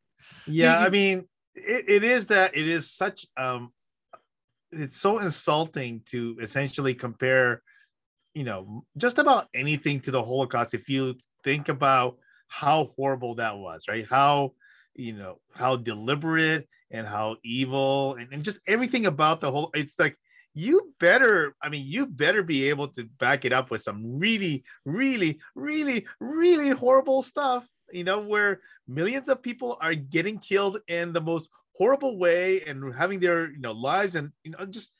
[0.46, 1.16] yeah you- i mean
[1.54, 3.70] it, it is that it is such um
[4.72, 7.62] it's so insulting to essentially compare
[8.34, 13.56] you know just about anything to the holocaust if you think about how horrible that
[13.56, 14.52] was right how
[14.94, 19.98] you know how deliberate and how evil and, and just everything about the whole it's
[19.98, 20.16] like
[20.56, 24.64] you better i mean you better be able to back it up with some really
[24.86, 31.12] really really really horrible stuff you know where millions of people are getting killed in
[31.12, 34.90] the most horrible way and having their you know lives and you know just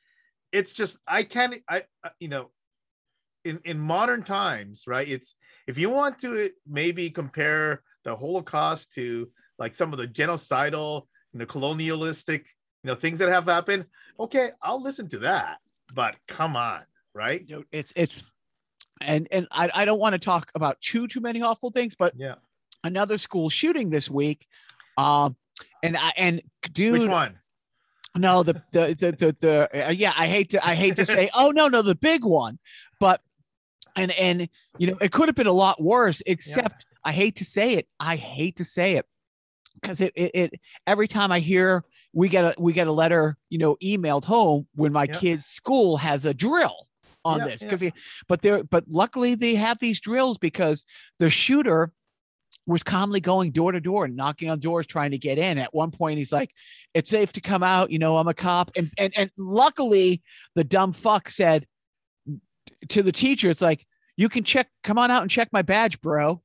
[0.53, 1.83] it's just i can't i
[2.21, 2.51] you know
[3.47, 9.31] in in modern times right it's if you want to maybe compare the holocaust to
[9.59, 12.45] like some of the genocidal you know colonialistic
[12.87, 13.85] you know things that have happened
[14.21, 15.59] okay i'll listen to that
[15.93, 16.83] but come on
[17.15, 18.23] right it's it's
[19.01, 22.15] and and I, I don't want to talk about too too many awful things, but
[22.17, 22.37] yeah
[22.85, 24.47] another school shooting this week.
[24.97, 25.37] Um
[25.83, 27.39] and I and dude which one
[28.15, 31.29] No, the the the the, the uh, yeah, I hate to I hate to say,
[31.35, 32.59] oh no, no, the big one,
[33.01, 33.21] but
[33.97, 36.23] and and you know, it could have been a lot worse.
[36.25, 39.05] Except I hate to say it, I hate to say it
[39.75, 41.85] because it, it it every time I hear
[42.17, 45.19] we get a we get a letter, you know, emailed home when my Yeah.
[45.21, 46.89] kid's school has a drill
[47.25, 47.61] on Yeah, this.
[47.63, 47.93] Because
[48.29, 50.85] but they're but luckily they have these drills because
[51.21, 51.93] the shooter
[52.67, 55.59] was calmly going door to door and knocking on doors trying to get in.
[55.59, 56.53] At one point, he's like,
[56.95, 60.23] "It's safe to come out." You know, I'm a cop, and and and luckily,
[60.57, 61.67] the dumb fuck said
[62.89, 66.01] to the teacher, "It's like you can check, come on out and check my badge,
[66.01, 66.43] bro."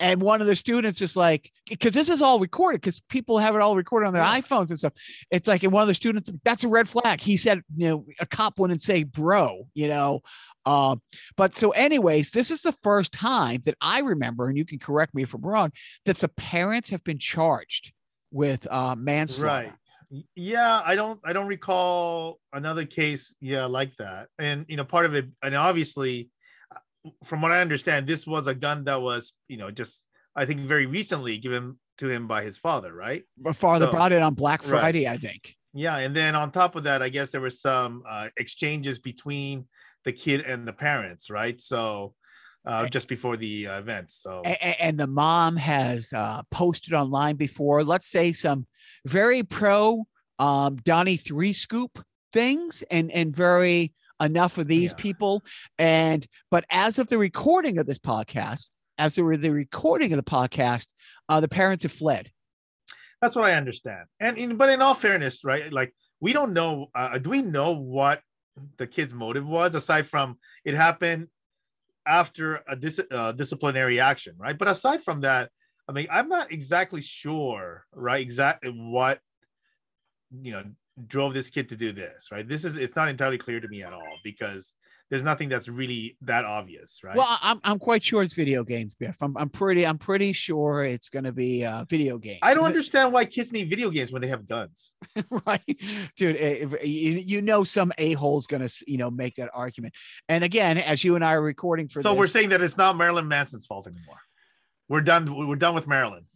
[0.00, 3.54] And one of the students is like, because this is all recorded, because people have
[3.54, 4.40] it all recorded on their Yeah.
[4.40, 4.92] iPhones and stuff.
[5.30, 7.20] It's like, and one of the students, that's a red flag.
[7.20, 10.22] He said, you know, a cop wouldn't say bro, you know.
[10.66, 11.02] Um,
[11.36, 15.14] but so, anyways, this is the first time that I remember, and you can correct
[15.14, 15.72] me if I'm wrong,
[16.06, 17.92] that the parents have been charged
[18.32, 19.46] with uh, manslaughter.
[19.46, 19.72] Right.
[20.36, 24.28] Yeah, I don't I don't recall another case yeah like that.
[24.38, 26.33] And you know, part of it and obviously uh,
[27.24, 30.04] from what I understand this was a gun that was, you know, just
[30.36, 33.22] I think very recently given to him by his father, right?
[33.40, 34.70] My father So- brought it on Black Right.
[34.80, 35.54] Friday, I think.
[35.72, 39.66] Yeah, and then on top of that, I guess there were some uh, exchanges between
[40.04, 41.60] the kid and the parents, right?
[41.60, 42.14] So
[42.66, 44.10] uh, A- just before the uh, event.
[44.10, 48.66] So A- a- and the mom has uh, posted online before, let's say some
[49.04, 50.04] very pro
[50.38, 54.96] um, Donnie Three Scoop things, and and very enough of these Yeah.
[55.02, 55.44] people.
[55.78, 60.30] And but as of the recording of this podcast, as of the recording of the
[60.30, 60.88] podcast,
[61.28, 62.30] uh, the parents have fled.
[63.20, 64.04] that's what I understand.
[64.20, 65.72] And in, but in all fairness, right?
[65.72, 66.88] Like we don't know.
[66.94, 68.20] Uh, do we know what
[68.76, 71.28] the kid's motive was aside from it happened
[72.06, 74.56] after a dis- uh, disciplinary action, right?
[74.58, 75.50] But aside from that,
[75.88, 78.20] I mean, I'm not exactly sure, right?
[78.20, 79.20] Exactly what
[80.42, 80.64] you know
[81.06, 82.46] drove this kid to do this, right?
[82.46, 84.72] This is it's not entirely clear to me at all because
[85.10, 87.16] there's nothing that's really that obvious, right?
[87.16, 89.16] Well, I'm I'm quite sure it's video games, Biff.
[89.20, 92.38] I'm I'm pretty I'm pretty sure it's going to be uh, video games.
[92.42, 94.92] I don't understand why kids need video games when they have guns.
[95.46, 95.62] right
[96.16, 99.94] dude eh, if- you, you know some a-hole's gonna you know make that argument
[100.28, 102.76] and again as you and i are recording for so this, we're saying that it's
[102.76, 104.18] not Marilyn Manson's fault anymore.
[104.88, 105.48] We're done.
[105.48, 106.26] We're done with Marilyn.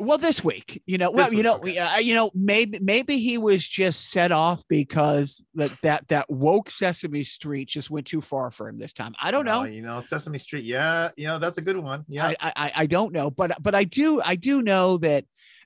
[0.00, 1.78] Well this week you know well This you week, know okay.
[1.78, 6.70] uh, you know maybe maybe he was just set off because that that that woke
[6.70, 9.82] sesame street just went too far for him this time i don't know Uh, you
[9.82, 10.64] know, Sesame Street.
[10.64, 12.04] Yeah, you know, that's a good one.
[12.08, 12.26] Yeah.
[12.40, 15.24] I, I I- don't know, but but I do I do know that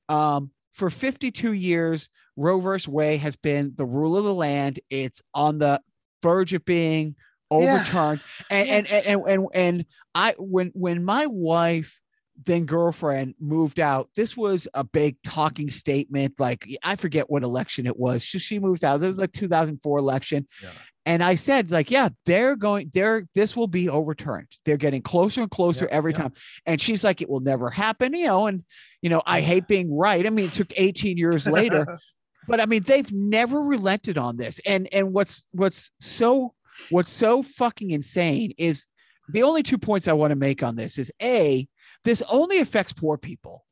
[0.08, 4.80] um, for 52 years, Roe versus Wade has been the rule of the land.
[4.90, 5.80] It's on the
[6.22, 7.14] verge of being
[7.50, 8.20] overturned,
[8.50, 8.74] and, Yeah.
[8.76, 12.00] and, and and and and I when when my wife
[12.44, 14.08] then girlfriend moved out.
[14.16, 18.22] This was a big talking statement like i forget what election it was.
[18.24, 18.98] She, she moved out.
[19.00, 20.46] This was like 2004 election.
[20.62, 20.70] Yeah.
[21.06, 24.48] and i said like yeah they're going they're this will be overturned.
[24.64, 26.18] They're getting closer and closer Yeah, every yeah.
[26.22, 26.32] time.
[26.66, 28.64] And she's like it will never happen you know and
[29.02, 30.26] you know i hate being right.
[30.26, 31.98] I mean it took 18 years later.
[32.46, 34.60] But I mean, they've never relented on this.
[34.66, 36.52] And and what's what's so
[36.90, 38.86] what's so fucking insane is
[39.30, 41.66] the only two points I want to make on this is a
[42.04, 43.64] this only affects poor people.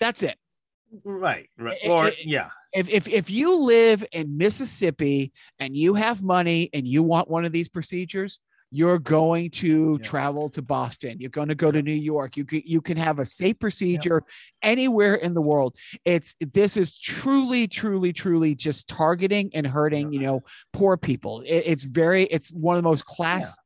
[0.00, 0.36] That's it.
[1.04, 1.48] right.
[1.58, 1.78] Right.
[1.88, 2.50] Or yeah.
[2.72, 7.44] If if if you live in Mississippi and you have money and you want one
[7.44, 8.38] of these procedures,
[8.72, 10.08] you're going to Yeah.
[10.08, 11.18] travel to Boston.
[11.18, 12.36] You're going to go to New York.
[12.36, 14.22] You can you can have a safe procedure
[14.62, 15.76] anywhere in the world.
[16.04, 21.40] It's this is truly, truly, truly just targeting and hurting, you know, poor people.
[21.42, 23.56] It- it's very it's one of the most class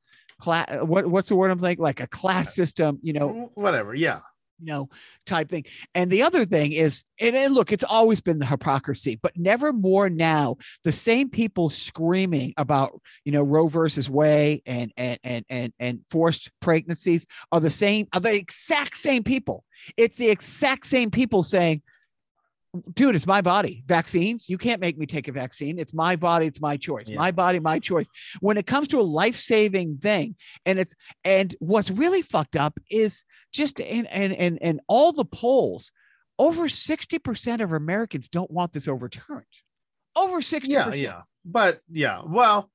[0.44, 3.94] class what what's the word I'm like like a class system, you know, mm, Whatever.
[3.94, 4.20] Yeah.
[4.60, 4.88] you know,
[5.26, 5.64] type thing.
[5.94, 9.72] And the other thing is, and, and look, it's always been the hypocrisy, but never
[9.72, 10.56] more now.
[10.84, 16.00] The same people screaming about, you know, Roe versus Wade and and and and and
[16.08, 19.64] forced pregnancies are the same, are the exact same people.
[19.96, 21.82] It's the exact same people saying,
[22.94, 23.84] dude, it's my body.
[23.86, 25.78] Vaccines, you can't make me take a vaccine.
[25.78, 27.08] It's my body, it's my choice.
[27.08, 27.18] Yeah.
[27.18, 28.08] My body, my choice.
[28.40, 30.36] When it comes to a life-saving thing,
[30.66, 30.94] and it's
[31.24, 35.92] and what's really fucked up is just in and and and all the polls,
[36.38, 39.44] over 60% of Americans don't want this overturned.
[40.16, 40.62] Over 60%.
[40.66, 40.92] Yeah.
[40.92, 41.22] Yeah.
[41.44, 42.22] But yeah.
[42.26, 42.70] Well,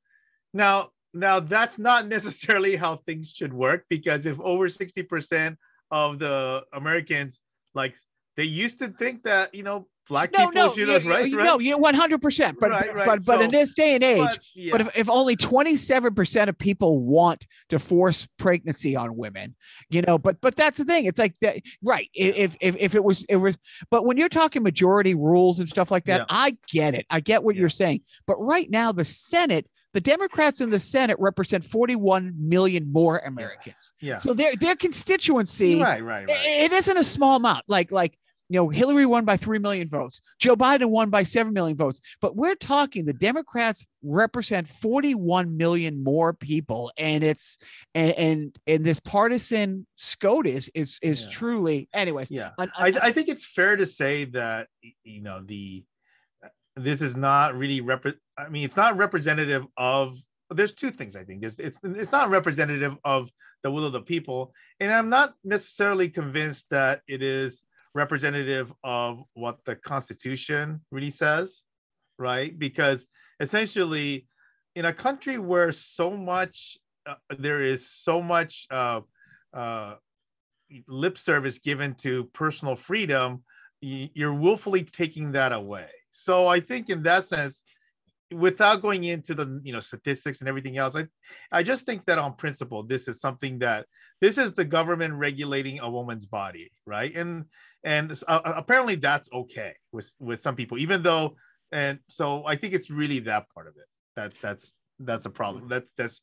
[0.53, 5.57] now now that's not necessarily how things should work because if over 60%
[5.91, 7.39] of the Americans
[7.73, 7.95] like
[8.39, 11.45] they used to think that you know black No, people no, should have right, right?
[11.45, 12.55] no, you 100%.
[12.59, 13.05] But Right, right.
[13.05, 14.71] but but in this day and age, but, yeah.
[14.71, 19.55] But if, if only 27% of people want to force pregnancy on women,
[19.91, 21.05] you know, but but that's the thing.
[21.05, 22.09] It's like that, right.
[22.15, 23.57] If if if it was it was
[23.91, 26.25] but when you're talking majority rules and stuff like that, Yeah.
[26.29, 27.05] I get it.
[27.11, 27.59] I get what Yeah.
[27.61, 28.01] you're saying.
[28.25, 33.93] But right now, the Senate, the Democrats in the Senate represent 41 million more Americans.
[34.01, 34.17] yeah.
[34.17, 36.29] So their their constituency right, right, right.
[36.29, 37.65] it- it isn't a small amount.
[37.67, 38.17] Like like
[38.49, 40.21] you know, Hillary won by 3 million votes.
[40.39, 42.01] Joe Biden won by 7 million votes.
[42.19, 46.91] But we're talking the Democrats represent 41 million more people.
[46.97, 47.59] And it's,
[47.93, 51.29] and, and, and this partisan SCOTUS is, is Yeah.
[51.29, 52.31] truly, anyways.
[52.31, 54.67] Yeah, I, I think it's fair to say that
[55.03, 55.83] you know the
[56.43, 58.05] uh, this is not really rep.
[58.37, 60.17] I mean, it's not representative of.
[60.49, 61.41] There's two things I think.
[61.41, 63.29] There's, it's it's not representative of
[63.61, 67.61] the will of the people, and I'm not necessarily convinced that it is
[67.99, 71.63] representative of what the Constitution really says,
[72.17, 72.51] right?
[72.57, 73.05] Because
[73.39, 74.27] essentially,
[74.75, 76.77] in a country where so much
[77.09, 79.01] uh, there is so much uh,
[79.53, 79.95] uh,
[80.87, 83.43] lip service given to personal freedom,
[83.81, 85.89] you're willfully taking that away.
[86.11, 87.63] So I think in that sense,
[88.31, 91.05] without going into the you know statistics and everything else, I
[91.51, 93.85] I just think that on principle, this is something that
[94.21, 97.15] this is the government regulating a woman's body, right?
[97.15, 97.45] And
[97.83, 101.35] and uh, apparently that's okay with with some people, even though
[101.71, 103.85] and so I think it's really that part of it
[104.19, 105.67] that that's that's a problem.
[105.69, 106.21] That's that's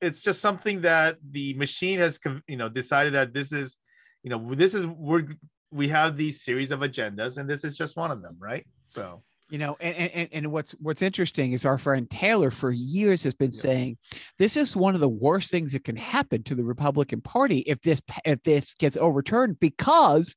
[0.00, 3.76] it's just something that the machine has you know decided that this is
[4.22, 5.26] you know this is we're
[5.70, 9.22] we have these series of agendas and this is just one of them right so
[9.48, 13.34] you know and, and and what's what's interesting is our friend taylor for years has
[13.34, 13.60] been Yeah.
[13.60, 13.98] saying
[14.38, 17.80] this is one of the worst things that can happen to the republican party if
[17.82, 20.34] this if this gets overturned because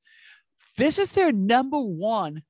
[0.77, 2.43] this is their number one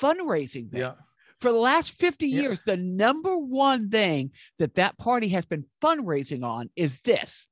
[0.00, 0.80] fundraising thing.
[0.80, 0.94] yeah
[1.40, 2.42] for the last 50 Yeah.
[2.42, 7.48] years the number one thing that that party has been fundraising on is this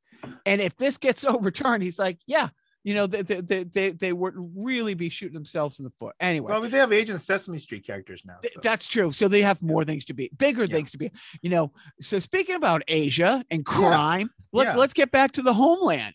[0.47, 2.49] and if this gets overturned he's like yeah
[2.89, 6.51] you know they they they, they, would really be shooting themselves in the foot anyway
[6.53, 8.61] well they have agent sesame street characters now so.
[8.63, 9.13] That's true.
[9.13, 10.75] So they have more things to be, bigger Yeah.
[10.77, 11.11] things to be.
[11.43, 11.73] You know.
[12.01, 14.77] So speaking about Asia and crime, let, Yeah.
[14.77, 16.15] let's get back to the homeland.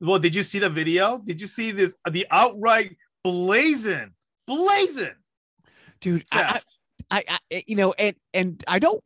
[0.00, 4.10] well did you see the video did you see this uh, the outright blazing
[4.46, 5.14] blazing
[6.00, 6.60] Dude, I,
[7.10, 9.02] I, I, I- you know, and and I don't.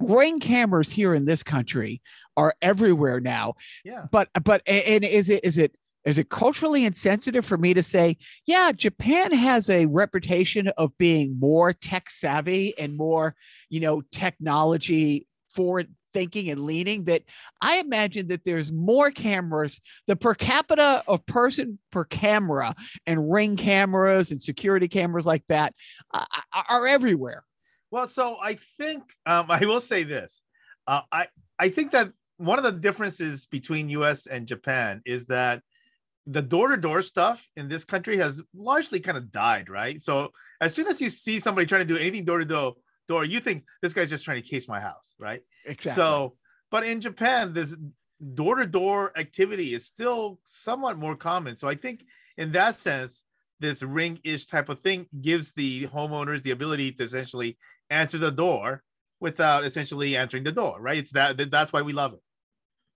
[0.00, 2.00] Ring cameras here in this country
[2.36, 3.54] are everywhere now.
[3.84, 5.74] yeah But but and is it is it
[6.04, 11.38] is it culturally insensitive for me to say, yeah, Japan has a reputation of being
[11.38, 13.34] more tech savvy and more,
[13.68, 17.22] you know, technology forward thinking and leaning that
[17.60, 22.74] I imagine that there's more cameras, the per capita of person per camera
[23.06, 25.74] and ring cameras and security cameras like that
[26.14, 26.24] uh,
[26.68, 27.44] are everywhere.
[27.90, 30.42] Well, so I think um, I will say this.
[30.86, 31.26] Uh, I
[31.58, 34.26] I think that one of the differences between U.S.
[34.26, 35.62] and Japan is that
[36.30, 40.00] the door-to-door stuff in this country has largely kind of died, right?
[40.02, 42.74] So as soon as you see somebody trying to do anything door-to-door,
[43.08, 45.40] door, you think this guy's just trying to case my house, right?
[45.64, 45.92] Exactly.
[45.92, 46.36] So,
[46.70, 47.74] but in Japan, this
[48.34, 51.56] door-to-door activity is still somewhat more common.
[51.56, 52.04] So I think
[52.36, 53.24] in that sense,
[53.58, 57.56] this ring-ish type of thing gives the homeowners the ability to essentially
[57.88, 58.82] answer the door
[59.18, 60.98] without essentially answering the door, right?
[60.98, 62.20] It's that that's why we love it.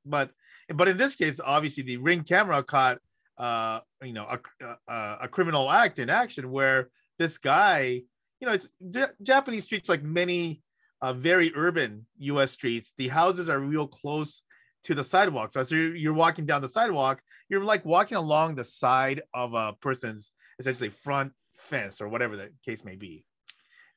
[0.04, 0.30] But
[0.68, 2.98] but in this case, obviously the ring camera caught
[3.38, 8.02] uh you know a, a, a criminal act in action where this guy,
[8.40, 10.62] you know, it's J- Japanese streets like many
[11.00, 12.52] uh, very urban U.S.
[12.52, 12.92] streets.
[12.96, 14.42] The houses are real close
[14.84, 15.52] to the sidewalk.
[15.52, 19.54] So as you're, you're walking down the sidewalk, you're like walking along the side of
[19.54, 23.24] a person's essentially front fence or whatever the case may be.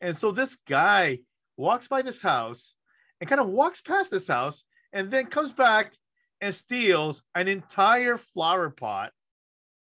[0.01, 1.19] And so this guy
[1.57, 2.75] walks by this house
[3.19, 4.63] and kind of walks past this house
[4.93, 5.93] and then comes back
[6.41, 9.11] and steals an entire flower pot.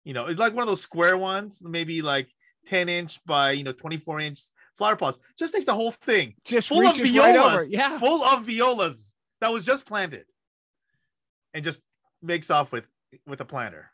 [0.07, 2.29] You know, it's like one of those square ones, maybe like
[2.67, 4.39] 10 inch by, you know, 24 inch
[4.77, 5.19] flower pots.
[5.37, 7.67] Just takes the whole thing just full of reaches right violas.
[7.69, 7.99] Yeah.
[7.99, 10.23] full of violas that was just planted
[11.53, 11.81] and just
[12.21, 12.85] makes off with
[13.25, 13.91] with a planter.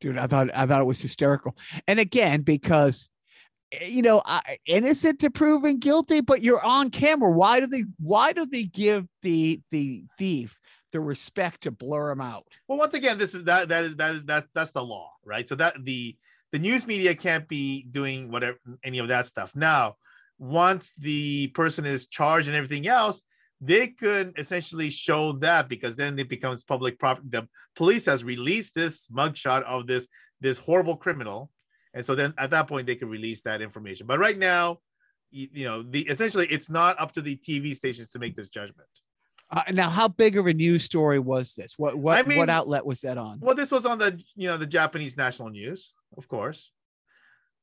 [0.00, 1.54] dude i thought i thought it was hysterical
[1.86, 3.10] and again because
[3.72, 7.84] eh, you know I, innocent to proven guilty but you're on camera why do they
[8.00, 10.58] why do they give the the thief
[10.92, 14.14] the respect to blur them out Well, once again, this is that that is that
[14.14, 15.48] is that that's the law, right?
[15.48, 16.16] So that the
[16.52, 19.54] the news media can't be doing whatever any of that stuff.
[19.54, 19.96] Now,
[20.38, 23.20] once the person is charged and everything else,
[23.60, 27.28] they could essentially show that because then it becomes public property.
[27.30, 30.06] The police has released this mugshot of this
[30.40, 31.50] this horrible criminal,
[31.92, 34.06] and so then at that point they can release that information.
[34.06, 34.78] But right now,
[35.30, 38.88] you, know, the essentially it's not up to the TV stations to make this judgment.
[39.50, 42.50] Uh, now how big of a news story was this what what I mean- what
[42.50, 45.92] outlet was that on Well, this was on the you know the Japanese national news,
[46.16, 46.70] of course,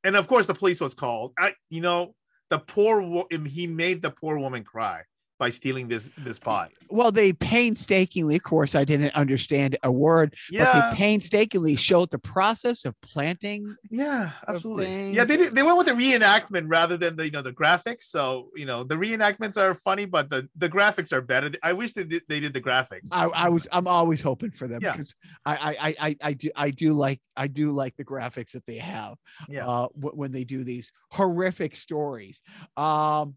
[0.04, 1.34] and of course the police was called.
[1.38, 2.16] I you know
[2.50, 5.02] the poor wo- he made the poor woman cry.
[5.38, 6.70] By stealing this this pie.
[6.90, 12.12] Well, they painstakingly, of course, I didn't understand a word, but Yeah, they painstakingly showed
[12.12, 13.76] the process of planting.
[13.90, 15.14] yeah, absolutely.
[15.14, 18.04] Yeah, they did, they went with the reenactment rather than the you know the graphics.
[18.04, 21.52] So you know the reenactments are funny, but the the graphics are better.
[21.64, 23.10] I wish they did, they did the graphics.
[23.12, 24.92] I, I was I'm always hoping for them Yeah.
[24.94, 25.16] because
[25.46, 28.66] I, I I I I do I do like I do like the graphics that
[28.66, 29.16] they have
[29.50, 32.42] yeah, uh when they do these horrific stories.
[32.78, 33.36] Um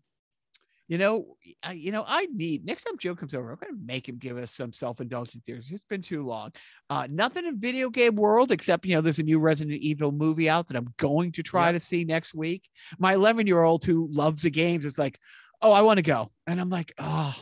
[0.89, 4.09] you know, I, you know, I need next time Joe comes over, I'm gonna make
[4.09, 5.69] him give us some self-indulgent theories.
[5.71, 6.51] It's been too long.
[6.91, 10.49] Uh, nothing in video game world except you know, there's a new Resident Evil movie
[10.49, 11.73] out that I'm going to try Yeah.
[11.73, 12.69] to see next week.
[12.99, 15.19] My 11 year old who loves the games is like,
[15.61, 17.35] oh, I want to go, and I'm like, oh,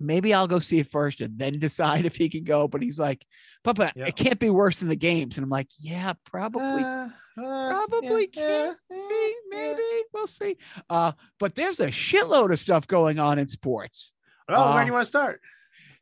[0.00, 2.68] maybe I'll go see it first and then decide if he can go.
[2.68, 3.24] But he's like,
[3.64, 4.06] Papa, Yeah.
[4.06, 7.08] it can't be worse than the games, and I'm like, yeah, probably Uh,
[7.38, 9.58] uh, probably yeah, can't yeah, be, yeah.
[9.58, 9.82] maybe
[10.12, 10.56] we'll see.
[10.90, 14.12] Uh, but there's a shitload of stuff going on in sports.
[14.48, 15.40] Oh, where do you want to start?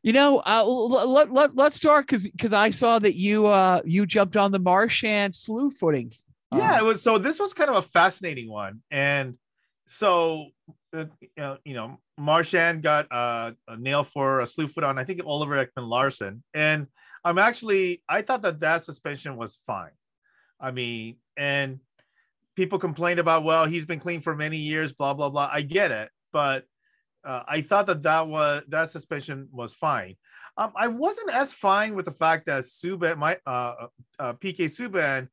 [0.03, 3.81] You know, uh, let, let, let, let's start because because I saw that you uh
[3.83, 6.13] you jumped on the Marchand slew footing.
[6.55, 9.37] yeah Uh, it was so this was kind of a fascinating one and
[9.87, 10.47] so
[10.93, 14.97] uh, you know, you know Marchand got uh, a nail for a slew foot on
[14.97, 16.87] i think oliver ekman larson and
[17.25, 19.91] i'm actually i thought that that suspension was fine
[20.59, 21.79] i mean and
[22.55, 25.91] people complained about well he's been clean for many years blah blah blah i get
[25.91, 26.65] it but
[27.25, 30.15] uh, i thought that that was that suspension was fine
[30.57, 33.87] um, i wasn't as fine with the fact that Subban, my uh,
[34.17, 34.65] uh, P.K.
[34.65, 35.27] Subban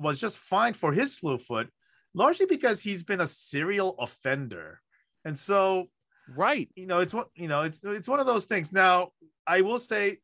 [0.00, 1.68] was just fine for his slew foot,
[2.14, 4.80] largely because he's been a serial offender.
[5.24, 5.88] And so,
[6.34, 6.68] right.
[6.74, 8.72] you know, it's what you know, it's it's one of those things.
[8.72, 9.10] Now,
[9.46, 10.18] I will say,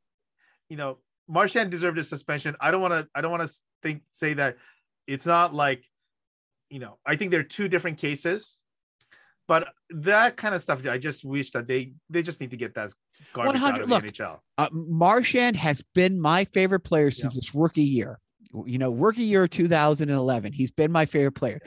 [0.68, 0.98] you know,
[1.28, 2.56] Marchand deserved a suspension.
[2.60, 4.56] I don't want to I don't want to think say that
[5.06, 5.84] it's not like,
[6.70, 8.58] you know, I think they're two different cases.
[9.48, 12.74] But that kind of stuff, I just wish that they they just need to get
[12.74, 12.92] that
[13.32, 14.38] garbage out 100 of the look, NHL.
[14.58, 18.18] Uh, Marchand has been my favorite player since his rookie year.
[18.66, 20.52] You know, rookie year 2011.
[20.52, 21.60] He's been my favorite player.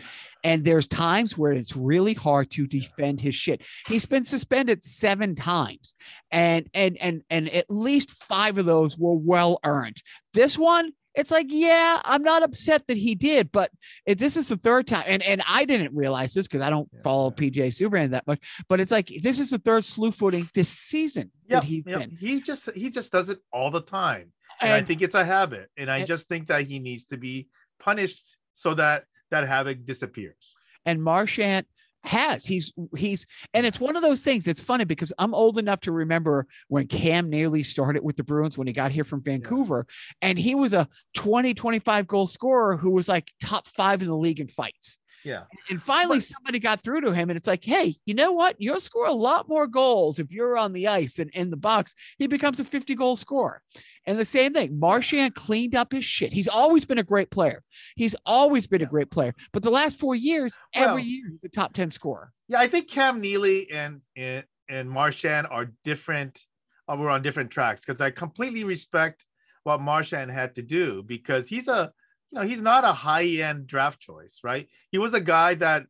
[0.43, 3.61] And there's times where it's really hard to defend his shit.
[3.87, 5.95] He's been suspended seven times.
[6.31, 9.97] And and and and at least five of those were well earned.
[10.33, 13.71] This one, it's like, yeah, I'm not upset that he did, but
[14.05, 16.87] if this is the third time, and, and I didn't realize this because I don't
[16.93, 17.01] Yeah.
[17.03, 20.69] follow PJ Subban that much, but it's like this is the third slew footing this
[20.69, 22.15] season Yeah, that he's been.
[22.17, 24.31] he just he just does it all the time.
[24.61, 25.69] And, I think it's a habit.
[25.77, 27.47] And I and- just think that he needs to be
[27.79, 30.55] punished so that that habit disappears.
[30.85, 31.65] and Marchand
[32.03, 32.45] has.
[32.45, 34.47] He's he's and it's one of those things.
[34.47, 38.57] It's funny because I'm old enough to remember when Cam Neely started with the Bruins
[38.57, 39.85] when he got here from Vancouver
[40.21, 44.15] and he was a 20 25 goal scorer who was like top 5 in the
[44.15, 44.97] league in fights.
[45.23, 45.43] Yeah.
[45.69, 48.55] And finally But- somebody got through to him and it's like, "Hey, you know what?
[48.59, 51.93] You'll score a lot more goals if you're on the ice and in the box."
[52.17, 53.61] He becomes a 50 goal scorer.
[54.05, 56.33] And the same thing, Marchand cleaned up his shit.
[56.33, 57.63] He's always been a great player.
[57.95, 59.35] He's always been a great player.
[59.51, 62.31] But the last four years, every year he's a top 10 scorer.
[62.47, 66.43] Yeah, I think Cam Neely and and, and Marchand are different.
[66.87, 69.25] Uh, we're on different tracks because I completely respect
[69.63, 71.91] what Marchand had to do because he's a
[72.31, 74.67] you know he's not a high end draft choice, right?
[74.91, 75.85] He was a guy that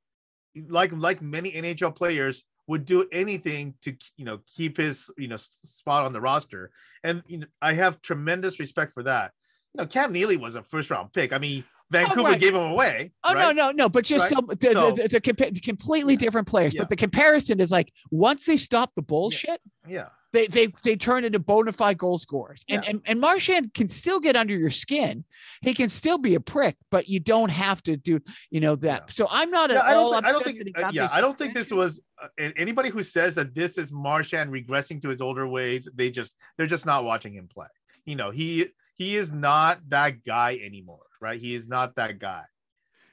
[0.67, 5.37] like like many NHL players would do anything to you know keep his you know
[5.37, 6.71] spot on the roster,
[7.03, 9.31] and you know I have tremendous respect for that.
[9.73, 11.31] You know, Cam Neely was a first round pick.
[11.33, 12.39] I mean, Vancouver right.
[12.39, 13.11] gave him away.
[13.23, 13.55] Oh right?
[13.55, 13.89] no, no, no!
[13.89, 14.31] But just Right?
[14.33, 16.19] some the, So- the, the, the compa- completely Yeah.
[16.19, 16.73] different players.
[16.73, 16.81] Yeah.
[16.81, 20.09] But the comparison is like once they stop the bullshit, Yeah.
[20.31, 22.63] They they they turn into bona fide goal scorers.
[22.69, 22.89] And, Yeah.
[22.89, 25.23] and and Marchand can still get under your skin.
[25.61, 28.19] He can still be a prick, but you don't have to do
[28.49, 29.03] you know that.
[29.07, 29.13] Yeah.
[29.13, 31.11] So I'm not Yeah, at I all don't, think, I don't think, uh, yeah, this
[31.13, 32.27] I don't think this was uh,
[32.57, 35.87] anybody who says that this is Marchand regressing to his older ways.
[35.93, 37.67] They just they're just not watching him play.
[38.05, 41.39] You know, he he is not that guy anymore, right?
[41.39, 42.43] He is not that guy.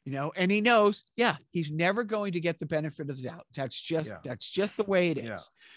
[0.07, 3.25] You know, and he knows, yeah, he's never going to get the benefit of the
[3.25, 3.45] doubt.
[3.57, 4.19] That's just Yeah.
[4.23, 5.35] that's just the way it is, Yeah.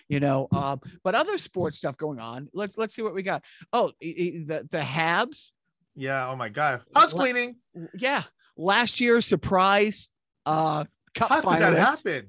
[0.08, 0.48] you know.
[0.52, 2.48] Um, but other sports stuff going on.
[2.54, 3.44] Let's let's see what we got.
[3.74, 5.50] Oh, the the Habs,
[5.96, 6.30] Yeah.
[6.30, 6.84] Oh my god.
[6.96, 7.56] House cleaning.
[7.98, 8.22] yeah,
[8.56, 10.12] last year's surprise
[10.46, 12.28] uh cup How could that happen?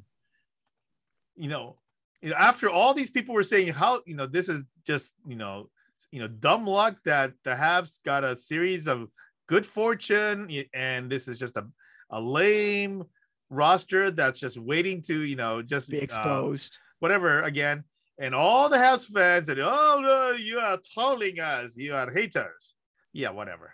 [1.37, 1.77] You know,
[2.23, 5.37] you know, after all these people were saying how you know this is just you
[5.37, 5.69] know
[6.11, 9.09] you know dumb luck that the Habs got a series of
[9.49, 11.67] good fortune and this is just a
[12.11, 13.05] a lame
[13.49, 16.77] roster that's just waiting to you know just Be uh, exposed.
[17.01, 17.85] whatever again
[18.19, 22.75] and all the Habs fans said oh no you are trolling us you are haters
[23.13, 23.73] yeah whatever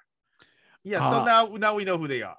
[0.85, 2.37] yeah so Uh, now now we know who they are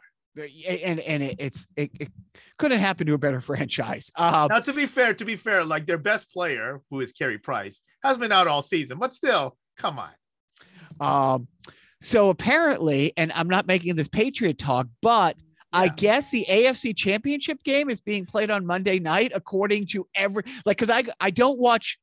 [0.67, 2.11] and and it, it's it, it
[2.57, 4.11] couldn't happen to a better franchise.
[4.15, 7.37] Uh, now, to be fair, to be fair, like their best player, who is Carey
[7.37, 10.11] Price, has been out all season, but still, come on.
[10.99, 11.47] Um,
[12.01, 15.37] so apparently, and I'm not making this Patriot talk, but
[15.77, 20.43] I guess the AFC Championship game is being played on Monday night, according to every
[20.65, 21.99] like because I I don't watch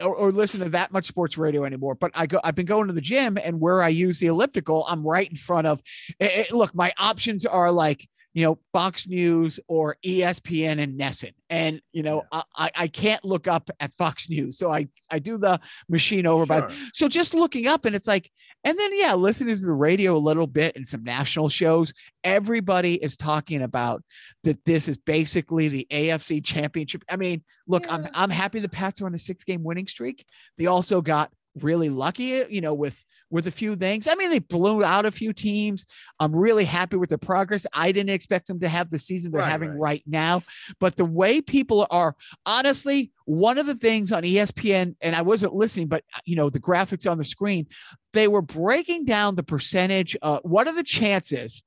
[0.00, 1.94] or, or listen to that much sports radio anymore.
[1.94, 4.84] But I go I've been going to the gym and where I use the elliptical,
[4.88, 5.80] I'm right in front of.
[6.20, 11.32] It, it- look, my options are like you know Fox News or ESPN and NESN,
[11.48, 15.18] and you know I, I I can't look up at Fox News, so I I
[15.18, 18.30] do the machine over by so just looking up and it's like,
[18.64, 21.92] and then yeah, listening to the radio a little bit and some national shows,
[22.24, 24.02] everybody is talking about
[24.44, 27.04] that this is basically the AFC championship.
[27.08, 30.26] I mean, look, I'm I'm happy the Pats are on a six game winning streak.
[30.58, 31.30] They also got
[31.60, 34.06] really lucky, you know, with with a few things.
[34.06, 35.84] I mean, they blew out a few teams.
[36.20, 37.66] I'm really happy with the progress.
[37.72, 39.78] I didn't expect them to have the season they're Right, having right.
[39.80, 40.42] right now,
[40.78, 42.14] but the way people are
[42.46, 46.60] honestly, one of the things on ESPN, and I wasn't listening, but you know, the
[46.60, 47.66] graphics on the screen,
[48.12, 50.16] they were breaking down the percentage.
[50.22, 51.64] Uh, what are the chances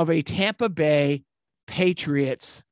[0.00, 1.24] of a Tampa Bay
[1.66, 2.62] Patriots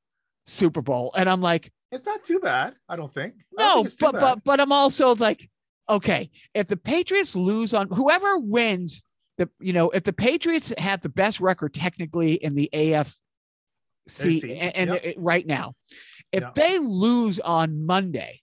[0.46, 1.12] Super Bowl?
[1.16, 3.34] And I'm like, It's not too bad, I don't think.
[3.58, 4.20] I don't no, think but bad.
[4.20, 5.48] but but I'm also like,
[5.90, 9.02] okay, if the Patriots lose on whoever wins
[9.38, 13.14] the, you know, if the Patriots have the best record technically in the AFC
[14.60, 15.14] and, and yep.
[15.16, 15.74] right now,
[16.32, 16.54] if Yep.
[16.54, 18.40] they lose on Monday,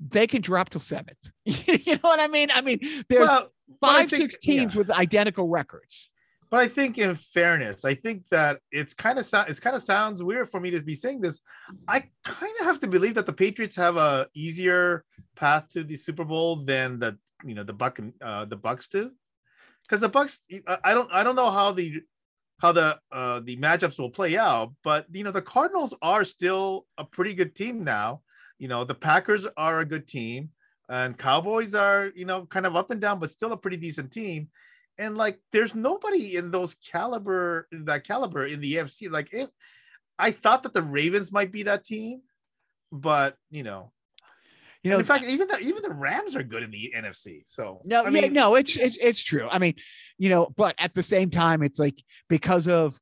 [0.00, 1.18] they can drop to seventh.
[1.44, 2.48] you know what I mean?
[2.52, 4.78] I mean, there's Well, five, think- six teams yeah.
[4.78, 6.10] with identical records.
[6.50, 9.82] But I think, in fairness, I think that it's kind of so, it's kind of
[9.82, 11.40] sounds weird for me to be saying this.
[11.86, 15.04] I kind of have to believe that the Patriots have a easier
[15.36, 19.10] path to the Super Bowl than the you know the Buck uh, the Bucs do,
[19.82, 20.38] because the Bucs
[20.82, 22.00] I don't I don't know how the
[22.60, 26.86] how the uh, the matchups will play out, but you know the Cardinals are still
[26.96, 28.22] a pretty good team now.
[28.58, 30.50] You know the Packers are a good team,
[30.88, 34.10] and Cowboys are you know kind of up and down, but still a pretty decent
[34.12, 34.48] team
[34.98, 39.10] and like there's nobody in those caliber that caliber in the AFC.
[39.10, 39.48] Like if
[40.18, 42.22] I thought that the Ravens might be that team,
[42.90, 43.92] but you know,
[44.82, 47.42] You and know, in fact, even the even the Rams are good in the NFC.
[47.46, 49.48] So No, I yeah, mean, no, it's it's it's true.
[49.50, 49.74] I mean,
[50.18, 52.98] you know, but at the same time, it's like because of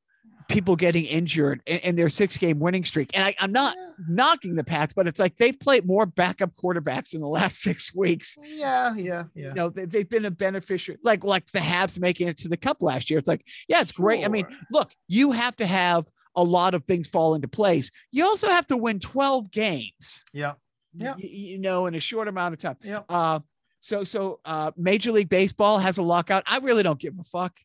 [0.47, 3.11] people getting injured in, and their six game winning streak.
[3.13, 6.51] And I, I'm not yeah, knocking the Pats, but it's like they've played more backup
[6.55, 8.37] quarterbacks in the last six weeks.
[8.43, 9.49] yeah, yeah, yeah.
[9.49, 12.57] You know, they, they've been a beneficiary, like like the Habs making it to the
[12.57, 13.19] Cup last year.
[13.19, 14.23] It's like, yeah, it's great.
[14.25, 17.89] I mean, look, you have to have a lot of things fall into place.
[18.11, 20.23] You also have to win 12 games.
[20.33, 20.53] yeah,
[20.93, 21.13] Yeah.
[21.13, 22.77] y- you know, in a short amount of time.
[22.83, 23.01] yeah.
[23.09, 23.39] Uh,
[23.79, 26.43] so so uh, Major League Baseball has a lockout.
[26.45, 27.57] I really don't give a fuck.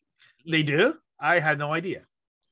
[0.48, 0.96] They do.
[1.20, 2.02] I had no idea.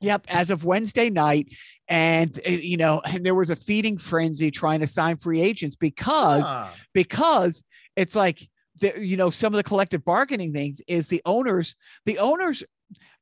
[0.00, 1.48] Yep, as of Wednesday night,
[1.88, 5.76] and uh, you know, and there was a feeding frenzy trying to sign free agents
[5.76, 7.64] because Ah, because
[7.96, 8.48] it's like
[8.80, 11.76] the you know some of the collective bargaining things is the owners
[12.06, 12.64] the owners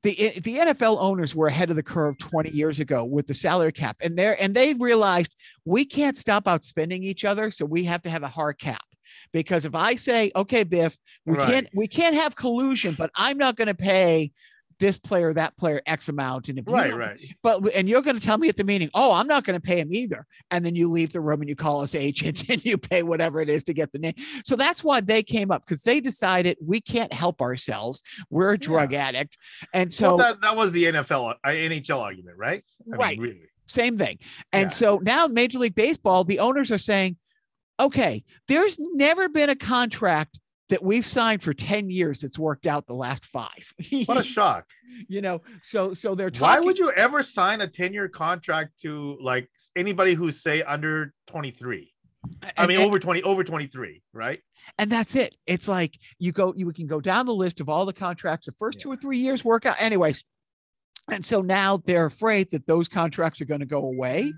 [0.05, 0.14] the
[0.45, 3.97] the NFL owners were ahead of the curve 20 years ago with the salary cap
[4.01, 8.11] and there and they realized we can't stop outspending each other so we have to
[8.11, 8.85] have a hard cap
[9.33, 11.49] because if I say okay Biff we Right.
[11.49, 14.31] can't we can't have collusion but I'm not going to pay
[14.81, 17.18] this player that player x amount and if right, right.
[17.43, 19.61] but and you're going to tell me at the meeting, oh, I'm not going to
[19.61, 20.26] pay him either.
[20.51, 23.41] And then you leave the room and you call us agent and you pay whatever
[23.41, 24.14] it is to get the name.
[24.45, 28.03] So that's why they came up because they decided we can't help ourselves.
[28.31, 29.37] We're a drug addict.
[29.72, 32.62] And so well, that, that was the NFL, uh, NHL argument, right?
[32.87, 33.18] I mean, Right.
[33.18, 33.41] really.
[33.66, 34.18] same thing.
[34.53, 34.76] And Yeah.
[34.76, 37.16] so now Major League Baseball, the owners are saying,
[37.81, 40.39] okay, there's never been a contract
[40.69, 43.73] that we've signed for 10 years that's worked out the last five.
[44.07, 44.66] What a shock.
[45.09, 46.61] you know, so so they're talking.
[46.61, 51.12] Why would you ever sign a 10 year contract to like anybody who's say under
[51.27, 51.93] 23?
[52.43, 54.41] I and- mean, and- over 20, over 23, right?
[54.79, 55.35] and that's it.
[55.47, 58.47] It's like you go, you can go down the list of all the contracts.
[58.47, 60.23] The first two or three years work out, anyways.
[61.11, 64.33] And so now they're afraid that those contracts are going to go away.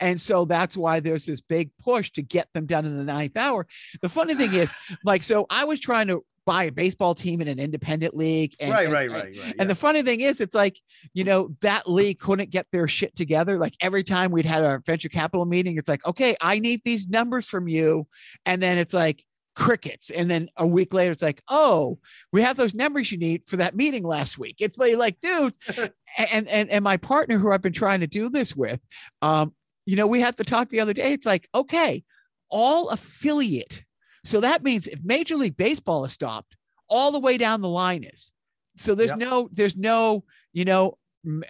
[0.00, 3.36] And so that's why there's this big push to get them done in the ninth
[3.36, 3.66] hour.
[4.00, 4.72] The funny thing is,
[5.04, 8.54] like, so I was trying to buy a baseball team in an independent league.
[8.58, 9.54] And, right, and- right, right, right.
[9.58, 10.78] and the funny thing is, it's like,
[11.14, 13.58] you know, that league couldn't get their shit together.
[13.58, 17.06] Like every time we'd had our venture capital meeting, it's like, okay, I need these
[17.08, 18.06] numbers from you.
[18.44, 20.10] And then it's like crickets.
[20.10, 21.98] And then a week later, it's like, oh,
[22.32, 24.56] we have those numbers you need for that meeting last week.
[24.60, 25.58] It's like, like dudes.
[25.76, 28.80] and, and, and my partner who I've been trying to do this with,
[29.20, 29.54] um,
[29.86, 31.12] you know, we had to talk the other day.
[31.12, 32.04] It's like, okay,
[32.50, 33.84] all affiliate.
[34.24, 36.56] So that means if Major League Baseball is stopped,
[36.88, 38.32] all the way down the line is.
[38.76, 39.18] So there's Yep.
[39.18, 40.98] no, there's no, you know,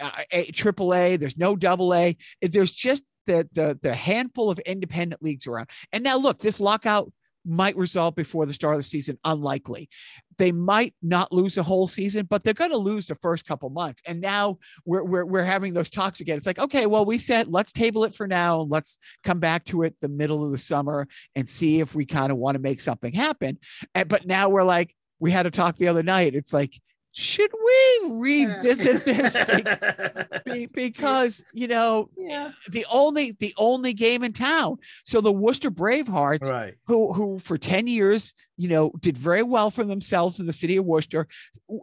[0.01, 1.17] uh, a- triple A.
[1.17, 2.17] There's no double A.
[2.41, 5.71] There's just the the the handful of independent leagues around.
[5.93, 7.13] And now look, this lockout
[7.45, 9.19] might resolve before the start of the season.
[9.25, 9.89] Unlikely.
[10.39, 13.69] They might not lose the whole season, but they're going to lose the first couple
[13.71, 14.01] months.
[14.07, 16.37] And now we're, we're we're having those talks again.
[16.37, 18.61] It's like, okay, well, we said let's table it for now.
[18.61, 22.33] Let's come back to it the middle of the summer and see if we kind
[22.33, 23.59] of want to make something happen.
[23.95, 26.35] And, but now we're like, we had a talk the other night.
[26.35, 26.81] It's like,
[27.13, 29.37] should we revisit this?
[30.45, 32.53] Be- because you know yeah.
[32.71, 34.79] the only the only game in town.
[35.05, 36.75] So the Worcester Bravehearts, Right.
[36.87, 40.77] who who for 10 years, you know, did very well for themselves in the city
[40.77, 41.27] of Worcester,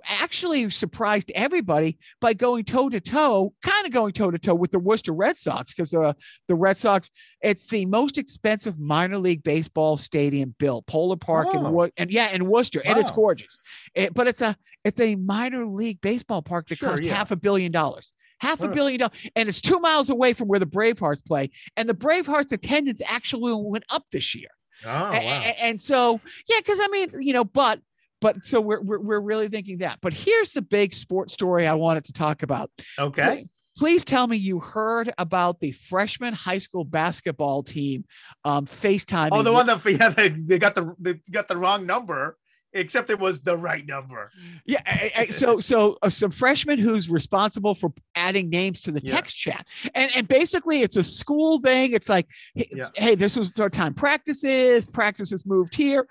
[0.08, 4.72] actually surprised everybody by going toe to toe, kind of going toe to toe with
[4.72, 6.14] the Worcester Red Sox because uh,
[6.48, 7.10] the Red Sox,
[7.42, 11.66] it's the most expensive minor league baseball stadium built, Polar Park Oh.
[11.66, 13.58] and Wo- and yeah, in Worcester, and it's gorgeous.
[13.96, 14.56] It- but it's a
[14.86, 17.14] it's a minor league baseball park that Sure, cost yeah.
[17.16, 18.14] half a billion dollars.
[18.42, 21.50] Half a billion dollars, and it's two miles away from where the Bravehearts play.
[21.76, 24.48] And the Bravehearts attendance actually went up this year.
[24.86, 25.22] Oh, wow.
[25.22, 27.80] a- and so, yeah, because I mean, you know, but
[28.22, 30.00] but so we're, we're we're really thinking that.
[30.02, 32.70] But here's the big sports story I wanted to talk about.
[32.98, 33.48] Okay.
[33.78, 38.04] Please tell me you heard about the freshman high school basketball team
[38.44, 39.30] um FaceTime.
[39.32, 42.38] Oh, the one that yeah, they, they got the they got the wrong number,
[42.74, 44.32] except it was the right number.
[44.66, 44.80] Yeah.
[44.86, 49.14] I- I- so so uh, some freshman who's responsible for adding names to the Yeah.
[49.16, 51.94] text chat, and and basically it's a school thing.
[51.94, 52.90] It's like, hey, Yeah.
[52.96, 54.88] hey, this was our time practices.
[54.88, 56.08] Practices moved here.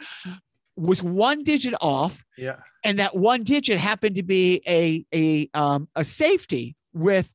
[0.76, 2.56] Was one digit off, Yeah.
[2.84, 7.30] and that one digit happened to be a a um a safety with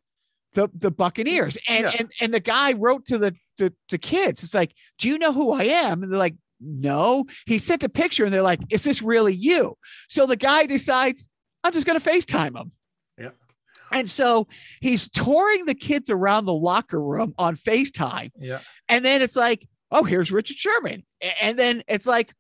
[0.53, 1.95] the the Buccaneers, and Yeah.
[1.99, 4.43] and and the guy wrote to the the the kids.
[4.43, 6.03] It's like, do you know who I am?
[6.03, 7.26] And they're like, no.
[7.45, 9.78] He sent a picture, and they're like, is this really you?
[10.07, 11.30] So the guy decides,
[11.64, 12.72] I'm just going to FaceTime him.
[13.18, 13.30] Yeah.
[13.91, 14.47] And so
[14.82, 18.32] he's touring the kids around the locker room on FaceTime.
[18.39, 18.59] Yeah.
[18.89, 21.03] And then it's like, oh, here's Richard Sherman.
[21.41, 22.34] And then it's like,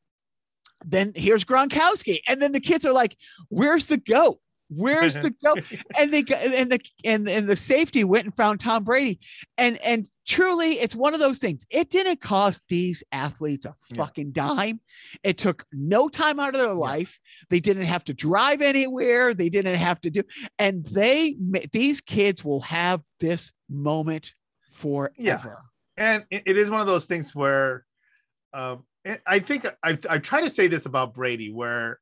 [0.85, 2.19] then here's Gronkowski.
[2.27, 3.15] And then the kids are like,
[3.49, 4.39] where's the goat?
[4.75, 5.55] Where's the go?
[5.99, 9.19] And they and the and, and the safety went and found Tom Brady.
[9.57, 11.65] And and truly, it's one of those things.
[11.69, 13.97] It didn't cost these athletes a Yeah.
[13.97, 14.79] fucking dime.
[15.23, 17.17] It took no time out of their life.
[17.49, 19.33] They didn't have to drive anywhere.
[19.33, 20.23] They didn't have to do,
[20.57, 21.35] and they
[21.71, 24.33] these kids will have this moment
[24.71, 25.61] forever.
[25.97, 27.85] and it, it is one of those things where
[28.53, 28.83] um,
[29.27, 31.99] I think I, I try to say this about Brady, where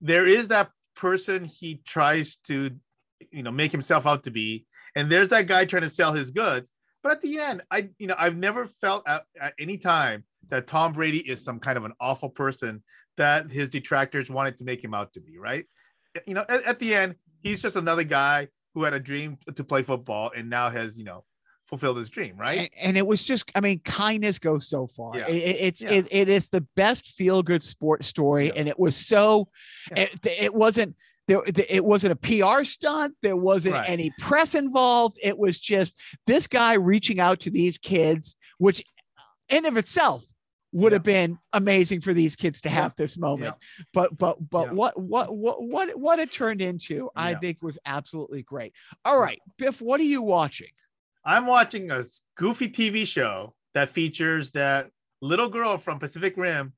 [0.00, 2.70] there is that person he tries to,
[3.30, 4.66] you know, make himself out to be,
[4.96, 6.70] and there's that guy trying to sell his goods.
[7.02, 10.66] But at the end, I, you know, I've never felt at, at any time that
[10.66, 12.82] Tom Brady is some kind of an awful person
[13.16, 15.66] that his detractors wanted to make him out to be, right?
[16.26, 19.64] You know, at, at the end, he's just another guy who had a dream to
[19.64, 21.24] play football and now has, you know,
[21.68, 22.58] fulfilled his dream, right?
[22.58, 25.16] And, and it was just, I mean, kindness goes so far.
[25.16, 25.26] Yeah.
[25.28, 25.92] It- it- it's Yeah.
[25.92, 28.52] it, it is the best feel good sports story, Yeah.
[28.56, 29.48] and it was so.
[29.90, 30.02] Yeah.
[30.04, 30.94] It, it wasn't
[31.26, 31.42] there.
[31.46, 33.14] It wasn't a PR stunt.
[33.22, 33.88] There wasn't Right.
[33.88, 35.16] any press involved.
[35.22, 38.84] It was just this guy reaching out to these kids, which,
[39.48, 40.22] in of itself,
[40.72, 40.96] would Yeah.
[40.96, 42.74] have been amazing for these kids to Yeah.
[42.82, 43.54] have this moment.
[43.94, 44.72] But but but Yeah.
[44.72, 47.38] what what what what what it turned into, I Yeah.
[47.38, 48.74] think, was absolutely great.
[49.04, 50.68] All right, Biff, what are you watching?
[51.24, 52.04] I'm watching a
[52.36, 54.90] goofy TV show that features that
[55.22, 56.72] little girl from Pacific Rim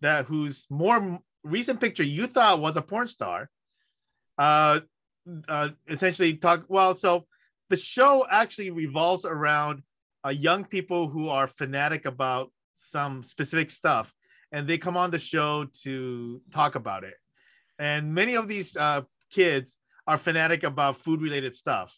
[0.00, 3.50] that whose more recent picture you thought was a porn star.
[4.36, 4.80] Uh,
[5.48, 6.94] uh, essentially talk well.
[6.94, 7.26] So
[7.70, 9.82] the show actually revolves around
[10.24, 14.12] uh, young people who are fanatic about some specific stuff,
[14.52, 17.14] and they come on the show to talk about it.
[17.78, 19.76] And many of these uh, kids
[20.06, 21.94] are fanatic about food related stuff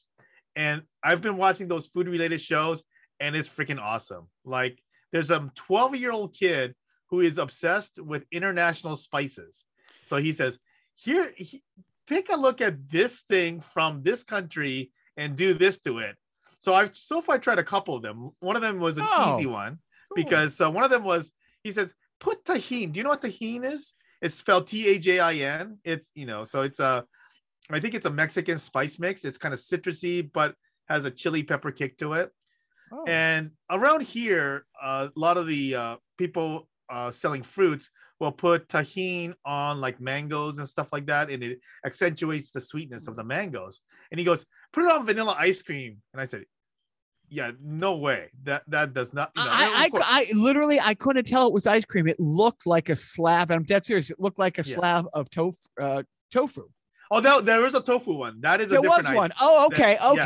[0.56, 2.82] and I've been watching those food related shows,
[3.18, 4.28] and it's freaking awesome.
[4.44, 4.80] Like,
[5.12, 6.74] there's a 12 year old kid
[7.10, 9.64] who is obsessed with international spices.
[10.04, 10.58] So he says,
[10.94, 11.62] "Here, he,
[12.06, 16.16] take a look at this thing from this country and do this to it."
[16.58, 18.30] So I've so far tried a couple of them.
[18.40, 19.78] One of them was an Oh, easy one
[20.14, 21.32] because uh, one of them was
[21.64, 23.94] he says, "Put Tajín." Do you know what Tajín is?
[24.22, 25.78] It's spelled T A J I N.
[25.84, 27.04] It's you know, so it's a
[27.70, 29.24] I think it's a Mexican spice mix.
[29.24, 30.54] It's kind of citrusy, but
[30.90, 32.30] has a chili pepper kick to it.
[32.92, 33.04] Oh.
[33.06, 37.88] And around here, uh, a lot of the uh, people uh, selling fruits
[38.18, 43.06] will put Tajín on like mangoes and stuff like that, and it accentuates the sweetness
[43.06, 43.80] of the mangoes.
[44.10, 46.42] And he goes, "Put it on vanilla ice cream." And I said,
[47.28, 48.30] "Yeah, no way.
[48.42, 51.68] That that does not." you know, I, I, I literally I couldn't tell it was
[51.68, 52.08] ice cream.
[52.08, 53.52] It looked like a slab.
[53.52, 54.10] I'm dead serious.
[54.10, 54.74] It looked like a Yeah.
[54.74, 55.56] slab of tofu.
[55.80, 56.64] Uh, tofu.
[57.12, 58.40] Oh, there was a tofu one.
[58.40, 59.32] That is a There different was one.
[59.40, 60.24] Oh, okay, That- yeah.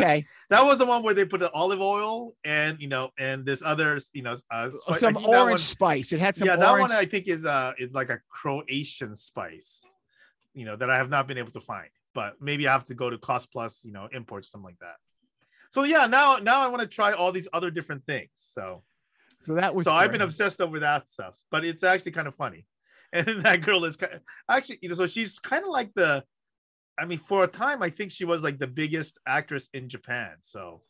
[0.51, 3.63] That was the one where they put the olive oil and you know and this
[3.63, 6.13] other you know uh, some orange one- spice.
[6.13, 6.91] It had some yeah, that orange.
[6.91, 9.83] one I think is uh is like a Croatian spice,
[10.53, 11.89] you know, that I have not been able to find.
[12.15, 14.97] But maybe I have to go to Cost Plus, you know, import something like that.
[15.71, 18.31] So yeah, now now I want to try all these other different things.
[18.35, 18.83] So
[19.45, 19.85] so that was.
[19.85, 22.67] so I've been obsessed over that stuff, but it's actually kind of funny.
[23.15, 24.19] And that girl is kind
[24.51, 26.25] actually, you know, so she's kind of like the,
[26.99, 30.31] I mean, for a time, I think she was like the biggest actress in Japan.
[30.43, 30.83] So,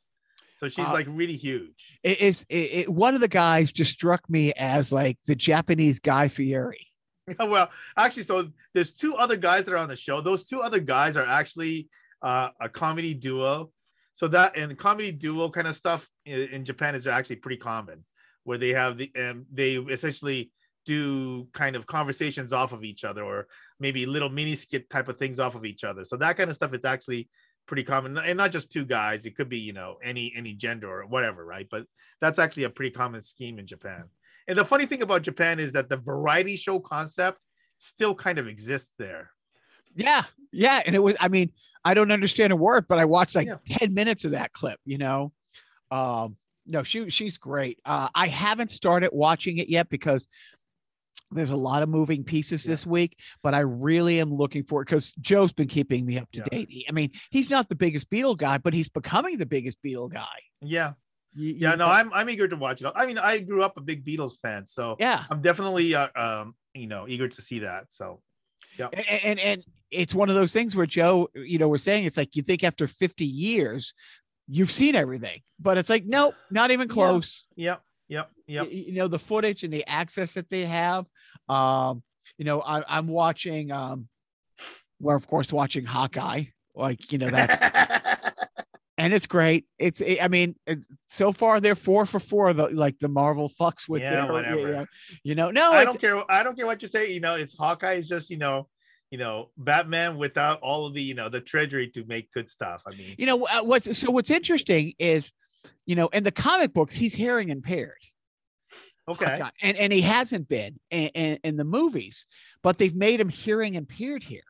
[0.57, 1.99] so she's Uh, like really huge.
[2.03, 5.99] It is it, it- one of the guys just struck me as like the Japanese
[6.01, 6.87] Guy Fieri.
[7.39, 10.21] well, actually, so there's two other guys that are on the show.
[10.21, 11.89] Those two other guys are actually
[12.23, 13.71] uh, a comedy duo.
[14.13, 18.05] So that and comedy duo kind of stuff in, in Japan is actually pretty common,
[18.45, 20.53] where they have the um, they essentially
[20.87, 23.47] do kind of conversations off of each other, or
[23.85, 26.05] maybe little mini skit type of things off of each other.
[26.05, 27.28] So that kind of stuff is actually
[27.66, 29.26] pretty common, and not just two guys.
[29.26, 31.68] It could be you know any any gender or whatever, right?
[31.70, 31.85] But
[32.20, 34.05] that's actually a pretty common scheme in Japan.
[34.49, 37.39] And the funny thing about Japan is that the variety show concept
[37.78, 39.30] still kind of exists there.
[39.95, 41.16] Yeah, yeah, and it was.
[41.20, 41.53] I mean,
[41.85, 43.59] I don't understand a word, but I watched like Yeah.
[43.78, 44.80] ten minutes of that clip.
[44.85, 45.32] You know,
[45.91, 47.78] um, no, she she's great.
[47.85, 50.26] Uh, I haven't started watching it yet because
[51.31, 52.73] there's a lot of moving pieces Yeah.
[52.73, 56.31] this week, but I really am looking for it because Joe's been keeping me up
[56.33, 56.45] to Yeah.
[56.51, 56.69] date.
[56.71, 60.12] He- I mean, he's not the biggest Beatle guy, but he's becoming the biggest Beatle
[60.12, 60.27] guy.
[60.61, 60.93] Yeah,
[61.35, 61.71] You- yeah.
[61.73, 62.93] you- No, I'm I'm eager to watch it.
[62.95, 65.25] I mean, I grew up a big Beatles fan, so yeah.
[65.31, 67.93] I'm definitely uh, um you know eager to see that.
[67.93, 68.23] So
[68.79, 68.95] and,
[69.25, 72.35] and and it's one of those things where Joe, you know, we're saying it's like
[72.37, 73.95] you think after 50 years,
[74.49, 77.47] you've seen everything, but it's like nope, not even close.
[77.57, 77.83] yep, yep,
[78.47, 78.66] yep.
[78.66, 81.07] Y- You, know, the footage and the access that they have.
[81.49, 82.03] Um,
[82.38, 83.70] you know, I, I'm watching.
[83.70, 84.09] Um,
[85.01, 86.45] we're of course watching Hawkeye.
[86.74, 87.61] Like you know that's
[88.99, 89.66] and it's great.
[89.78, 92.53] It's I mean, it, so far they're four for four.
[92.53, 94.57] The like the Marvel fucks with Yeah, their, whatever.
[94.57, 94.86] You know,
[95.22, 96.30] you know no, I don't care.
[96.30, 97.12] I don't care what you say.
[97.12, 98.68] You know, it's Hawkeye is just you know,
[99.11, 102.82] you know, Batman without all of the you know the treasury to make good stuff.
[102.86, 105.30] I mean, you know uh, what's so what's interesting is
[105.86, 107.99] you know in the comic books he's hearing impaired
[109.09, 112.27] okay, and and he hasn't been in, in, in the movies
[112.63, 114.43] but they've made him hearing impaired here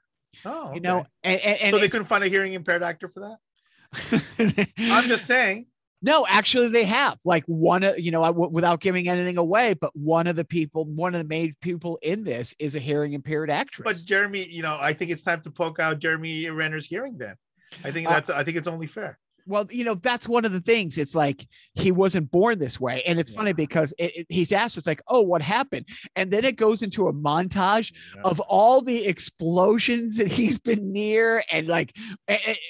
[0.45, 4.69] oh, you know and, and, so they couldn't find a hearing impaired actor for that.
[4.79, 5.67] I'm just saying.
[6.03, 9.75] no actually they have like one of you know I, w- without giving anything away
[9.75, 13.13] but one of the people one of the main people in this is a hearing
[13.13, 16.87] impaired actress But Jeremy, you know, I think it's time to poke out Jeremy Renner's
[16.87, 17.19] hearing.
[17.19, 17.37] Then,
[17.85, 18.31] I think Uh, that's.
[18.31, 19.19] I think it's only fair.
[19.47, 23.03] Well you know that's one of the things it's like he wasn't born this way
[23.07, 25.87] and it's funny because it, it- he's asked it's like oh what happened
[26.17, 28.23] and then it goes into a montage Yeah.
[28.25, 31.95] of all the explosions that he's been near and like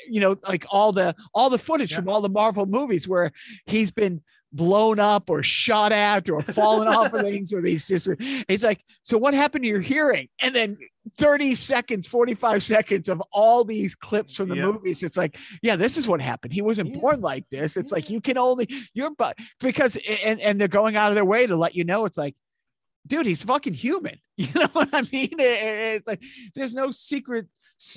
[0.09, 1.99] you know like all the all the footage Yeah.
[1.99, 3.31] from all the marvel movies where
[3.67, 4.21] he's been
[4.55, 8.09] blown up or shot at or fallen off of things or he's just
[8.49, 10.79] he's like so what happened to your hearing and then
[11.19, 14.67] 30 seconds 45 seconds of all these clips from the Yeah.
[14.67, 17.01] movies it's like yeah this is what happened he wasn't Yeah.
[17.01, 20.95] born like this it's like you can only your butt because and and they're going
[20.97, 22.37] out of their way to let you know it's like
[23.07, 24.19] dude, he's fucking human.
[24.39, 25.29] You know what I mean?
[25.39, 26.23] It- it's like
[26.55, 27.47] there's no secret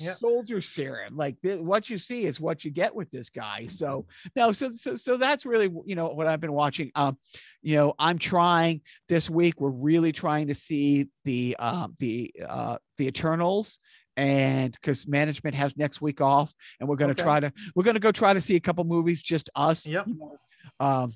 [0.00, 0.14] Yeah.
[0.14, 1.16] soldier serum.
[1.16, 3.66] Like th- what you see is what you get with this guy.
[3.66, 6.90] So no, so so so that's really you know what I've been watching.
[6.94, 7.18] Um,
[7.62, 9.60] you know, I'm trying this week.
[9.60, 13.78] We're really trying to see the um the uh the Eternals.
[14.16, 17.22] And because management has next week off, and we're gonna Okay.
[17.22, 19.86] try to we're gonna go try to see a couple movies, just us.
[19.86, 20.08] Yep.
[20.08, 20.36] you know,
[20.80, 21.14] um,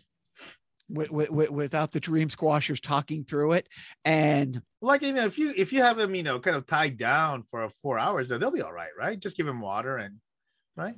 [0.93, 3.69] with, with, without the dream squashers talking through it,
[4.05, 6.97] and Like you know, if you if you have them, you know, kind of tied
[6.97, 9.19] down for four hours, they'll be all right, right?
[9.19, 10.17] Just give him water and
[10.77, 10.95] right.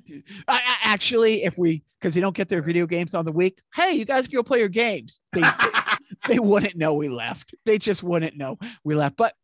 [0.49, 3.61] I, I actually, if we, because they don't get their video games on the week,
[3.75, 5.21] hey, you guys go play your games.
[5.33, 5.43] They,
[6.29, 7.55] they wouldn't know we left.
[7.65, 9.17] They just wouldn't know we left.
[9.17, 9.35] But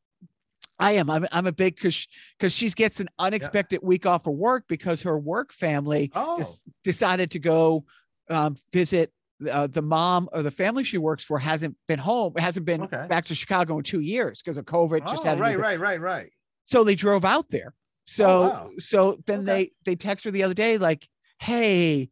[0.81, 1.11] I am.
[1.11, 5.03] I'm, I'm a big because because she gets an unexpected week off of work because
[5.03, 7.85] her work family oh, des- decided to go
[8.31, 9.13] um, visit.
[9.51, 13.07] Uh, the mom or the family she works for hasn't been home, hasn't been Okay.
[13.09, 15.07] back to Chicago in two years because of COVID.
[15.09, 16.31] Just oh had right, right, right, right.
[16.67, 17.73] so they drove out there.
[18.05, 18.71] So Oh, wow.
[18.79, 19.47] so then Okay.
[19.47, 22.11] they they text her the other day like, "Hey,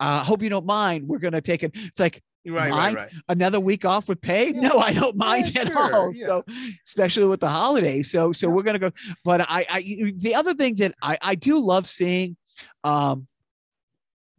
[0.00, 1.06] uh, hope you don't mind.
[1.08, 2.96] We're gonna take it." It's like Right, Mind?
[2.96, 3.12] right, right.
[3.28, 4.48] another week off with pay.
[4.48, 4.60] Yeah.
[4.68, 6.10] No, I don't mind Yeah, at sure, all.
[6.12, 6.26] yeah.
[6.26, 6.44] So
[6.84, 8.10] especially with the holidays.
[8.10, 8.90] So so we're gonna go.
[9.24, 12.36] But I I the other thing that I I do love seeing,
[12.82, 13.28] um,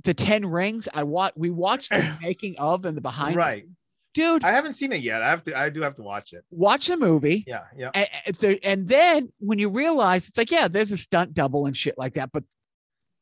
[0.04, 0.88] the Ten Rings.
[0.94, 3.34] I watch we watched the making of and the behind.
[3.36, 3.66] the Right.
[4.14, 4.44] dude.
[4.44, 5.22] I haven't seen it yet.
[5.22, 5.58] I have to.
[5.58, 6.44] I do have to watch it.
[6.52, 7.44] watch the movie.
[7.48, 7.92] Yeah, yeah.
[7.94, 11.66] And, and the- and then when you realize it's like, yeah, there's a stunt double
[11.66, 12.44] and shit like that, but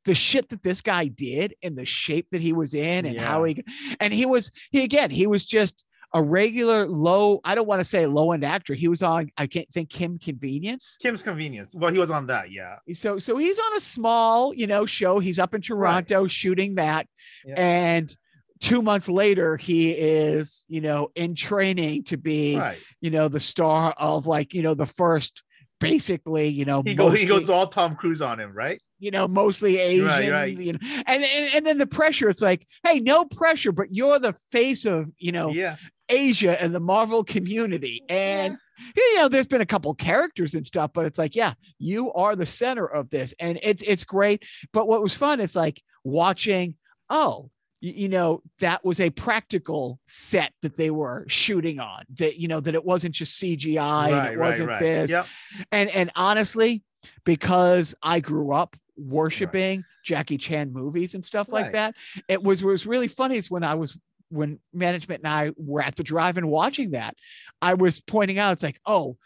[0.06, 3.44] the shit that this guy did and the shape that he was in and how
[3.44, 3.64] he
[4.00, 7.86] and he was he again he was just a regular low i don't want to
[7.86, 11.74] say low end actor he was on i can't think kim convenience Kim's Convenience.
[11.74, 12.52] Well, he was on that.
[12.52, 12.78] Yeah.
[12.94, 17.08] so so he's on a small you know show he's up in toronto shooting that
[17.46, 17.56] Yeah.
[17.58, 18.16] and
[18.60, 22.78] two months later he is you know in training to be Right.
[23.00, 25.44] you know the star of like you know the first
[25.80, 27.20] basically you know He goes.
[27.20, 28.52] He goes all Tom Cruise on him.
[28.54, 28.80] Right.
[29.02, 30.58] You know mostly asian right.
[30.58, 34.20] You know, and, and and then the pressure it's like hey no pressure but you're
[34.20, 35.76] the face of you know Yeah.
[36.08, 38.58] asia and the marvel community and
[38.96, 42.36] you know there's been a couple characters and stuff but it's like yeah you are
[42.36, 46.76] the center of this and it's it's great but what was fun it's like watching
[47.10, 47.50] oh
[47.84, 52.60] you know that was a practical set that they were shooting on that you know
[52.60, 55.26] that it wasn't just cgi and it wasn't this Yep.
[55.72, 56.84] and and honestly
[57.24, 61.96] because i grew up worshiping jackie chan movies and stuff like that
[62.28, 63.98] it was was really funny is when i was
[64.30, 67.16] when management and i were at the drive-in watching that
[67.62, 69.18] i was pointing out it's like oh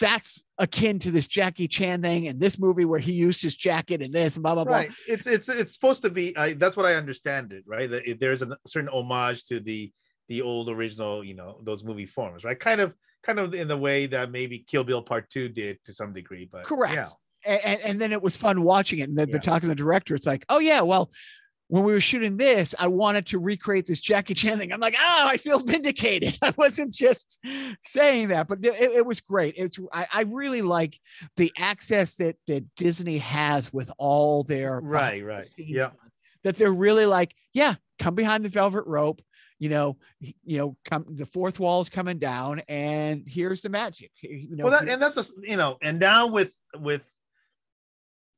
[0.00, 4.00] that's akin to this jackie chan thing and this movie where he used his jacket
[4.00, 4.90] and this and blah blah blah Right.
[5.06, 6.36] It's it's it's supposed to be.
[6.36, 7.64] I, that's what I understand it.
[7.66, 7.90] Right.
[7.90, 9.92] That it, there's a certain homage to the
[10.28, 11.24] the old original.
[11.24, 12.44] You know those movie forms.
[12.44, 12.58] Right.
[12.58, 15.92] Kind of kind of in the way that maybe Kill Bill Part Two did to
[15.92, 16.48] some degree.
[16.50, 16.94] But Correct.
[16.94, 17.10] Yeah.
[17.46, 19.08] And, and then it was fun watching it.
[19.08, 19.32] And then Yeah.
[19.32, 20.14] they're talking to the director.
[20.14, 21.10] It's like, oh yeah, well,
[21.68, 24.70] when we were shooting this, I wanted to recreate this Jackie Chan thing.
[24.72, 26.36] I'm like, oh, I feel vindicated.
[26.42, 27.38] I wasn't just
[27.82, 29.54] saying that, but it, it was great.
[29.56, 30.98] It's I, I really like
[31.36, 35.20] the access that that Disney has with all their Right.
[35.20, 35.46] the Right.
[35.56, 35.90] Yeah.
[36.44, 39.22] That they're really like, yeah, come behind the velvet rope.
[39.58, 44.10] You know, you know, come the fourth wall is coming down, and here's the magic.
[44.20, 47.02] You know, well, that, and that's just you know, and now with with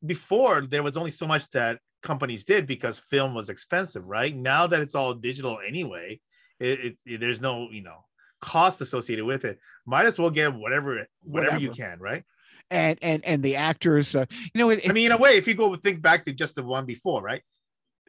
[0.04, 4.34] before there was only so much that companies did because film was expensive, right?
[4.36, 6.20] Now that it's all digital anyway,
[6.60, 8.04] it, it, it- there's no you know
[8.40, 9.58] cost associated with it.
[9.86, 12.24] Might as well get whatever whatever, you can, right?
[12.70, 15.54] and and and the actors, uh, you know, I mean, in a way, if you
[15.54, 17.42] go think back to just the one before, right?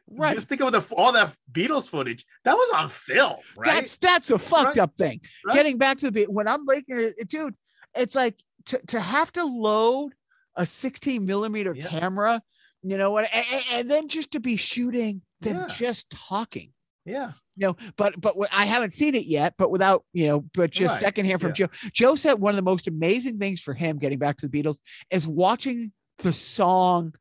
[0.09, 0.33] right.
[0.35, 3.65] Just think of the all that Beatles footage that was on film, right?
[3.65, 4.79] That's that's a fucked Right.
[4.79, 5.21] up thing.
[5.45, 5.53] Right.
[5.55, 7.55] Getting back to the when I'm making it, dude,
[7.95, 8.35] it's like
[8.67, 10.13] to, to have to load
[10.57, 11.87] a 16 millimeter Yeah.
[11.87, 12.41] camera,
[12.83, 15.75] you know what, and, and then just to be shooting them Yeah.
[15.75, 16.73] just talking.
[17.05, 19.53] yeah, You know, but but I haven't seen it yet.
[19.57, 20.99] But without you know, but just Right.
[21.05, 21.69] secondhand from Joe.
[21.93, 24.79] Joe said one of the most amazing things for him getting back to the Beatles
[25.09, 27.13] is watching the song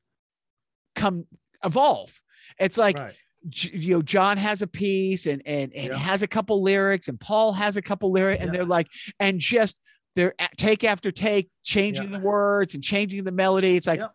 [0.94, 1.26] come
[1.64, 2.18] evolve.
[2.58, 3.14] It's like right.
[3.52, 5.98] You know john has a piece and and and Yeah.
[5.98, 8.56] has a couple lyrics and paul has a couple lyrics and Yeah.
[8.58, 8.88] they're like
[9.20, 9.76] and just
[10.16, 14.08] they're take after take changing the words and changing the melody it's like Yeah.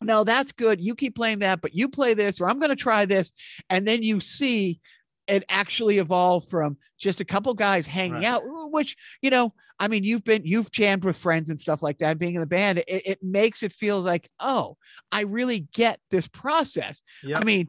[0.00, 2.76] no that's good you keep playing that but you play this or i'm going to
[2.76, 3.32] try this
[3.70, 4.80] and then you see
[5.26, 8.24] it actually evolve from just a couple guys hanging Right.
[8.26, 11.98] out which you know i mean you've been you've jammed with friends and stuff like
[11.98, 14.76] that being in the band it, it makes it feel like oh
[15.10, 17.38] i really get this process Yeah.
[17.40, 17.68] I mean,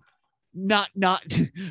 [0.58, 1.22] not not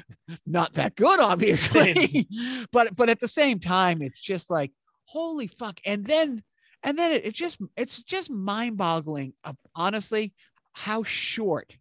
[0.47, 2.29] not that good, obviously,
[2.73, 4.73] but but at the same time, it's just like
[5.15, 5.81] holy fuck.
[5.87, 6.43] And then
[6.83, 9.33] and then it, it just it's just mind boggling,
[9.75, 10.35] honestly,
[10.73, 11.77] how short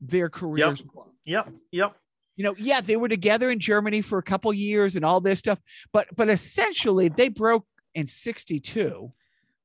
[0.00, 1.02] their careers were.
[1.24, 1.48] Yep.
[1.72, 1.96] Yep.
[2.36, 5.38] You know, yeah, they were together in Germany for a couple years and all this
[5.40, 5.58] stuff,
[5.92, 9.12] but but essentially they broke in '62.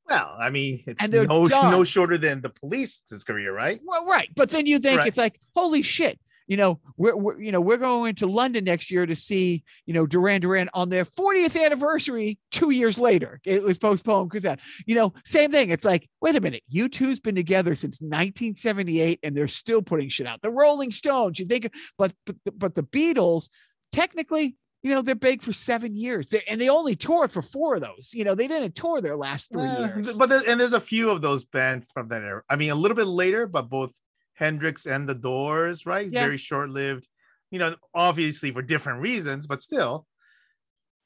[0.09, 1.71] Well, I mean, it's no done.
[1.71, 3.79] no shorter than the police's career, right?
[3.83, 5.07] Well, right, but then you think Right.
[5.07, 8.91] it's like, holy shit, you know, we're, we're you know we're going to London next
[8.91, 12.37] year to see you know Duran Duran on their 40th anniversary.
[12.51, 15.69] Two years later, it was postponed because that you know same thing.
[15.69, 20.27] It's like, wait a minute, U2's been together since 1978, and they're still putting shit
[20.27, 20.41] out.
[20.41, 23.49] The Rolling Stones, you think, but but the- but the Beatles,
[23.91, 24.55] technically.
[24.83, 27.81] You know they're big for seven years, they and they only toured for four of
[27.81, 28.09] those.
[28.15, 30.13] You know they didn't tour their last three Uh, years.
[30.13, 32.41] But there, and there's a few of those bands from that era.
[32.49, 33.93] I mean, a little bit later, but both
[34.41, 36.09] Hendrix and the Doors, right?
[36.11, 36.23] Yeah.
[36.23, 37.07] Very short lived.
[37.51, 40.05] You know, obviously for different reasons, but still,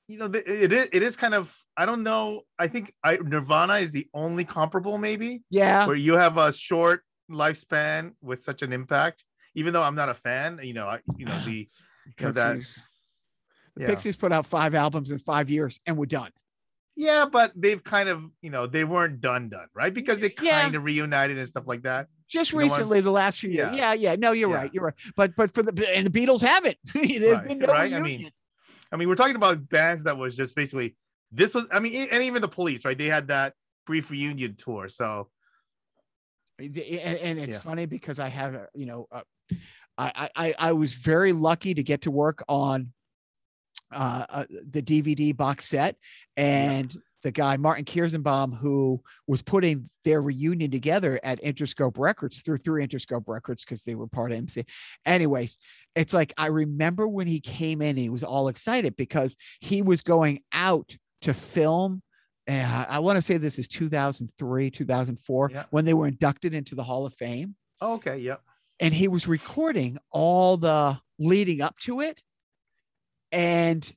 [0.07, 1.55] you know, it, it is it is kind of.
[1.77, 2.41] I don't know.
[2.57, 7.01] I think I, Nirvana is the only comparable, maybe, Yeah, where you have a short
[7.29, 9.25] lifespan with such an impact.
[9.55, 11.67] Even though I'm not a fan, you know, I, you know the
[12.19, 12.79] you know, that Pixies.
[13.75, 13.87] The yeah.
[13.87, 16.31] Pixies put out five albums in five years and we're done.
[16.95, 19.93] Yeah, but they've kind of, you know, they weren't done done, right?
[19.93, 20.61] Because they Yeah.
[20.61, 22.07] kind of reunited and stuff like that.
[22.29, 22.71] Just You know what?
[22.71, 23.69] recently, the last few years.
[23.75, 23.93] Yeah.
[23.93, 24.15] Yeah, yeah.
[24.17, 24.55] No, you're Yeah.
[24.55, 24.73] right.
[24.73, 24.93] You're right.
[25.15, 26.77] But but for the and the Beatles haven't.
[26.93, 27.93] There's Right, been no right?
[27.93, 28.31] I mean,
[28.91, 30.95] I mean, we're talking about bands that was just basically
[31.31, 31.67] this was.
[31.71, 32.97] I mean, and even the police, right?
[32.97, 33.53] They had that
[33.85, 34.87] brief reunion tour.
[34.87, 35.29] So
[36.57, 37.61] and, and it's Yeah.
[37.61, 39.21] funny because I have, you know, uh,
[39.97, 42.91] I, I I was very lucky to get to work on
[43.91, 45.95] uh, uh, the DVD box set,
[46.35, 46.95] and
[47.25, 52.85] the guy Martin Kierszenbaum, who was putting their reunion together at Interscope Records through through
[52.85, 54.63] Interscope Records because they were part of MC.
[55.07, 55.57] Anyways,
[55.95, 60.03] it's like I remember when he came in, he was all excited because he was
[60.03, 62.03] going out to film.
[62.47, 65.63] Uh, I want to say this is 2003, 2004, Yeah.
[65.71, 68.39] when they were inducted into the Hall of Fame oh, okay, yep.
[68.79, 72.21] and he was recording all the leading up to it
[73.31, 73.91] and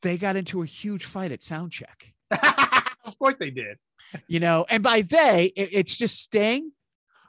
[0.00, 2.14] they got into a huge fight at sound check
[3.04, 3.76] of course they did.
[4.26, 6.72] you know and by they it- it's just sting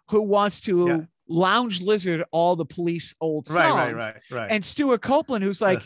[0.10, 1.00] who wants to Yeah.
[1.28, 4.52] lounge lizard all the police old songs Right, right, right, right.
[4.52, 5.82] and stewart copeland who's like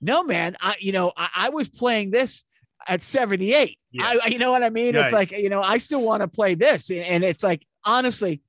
[0.00, 2.44] no man i you know i, I was playing this
[2.88, 4.04] at 78 Yeah.
[4.04, 6.28] I, I- you know what i mean it's like you know i still want to
[6.28, 8.42] play this and it's like honestly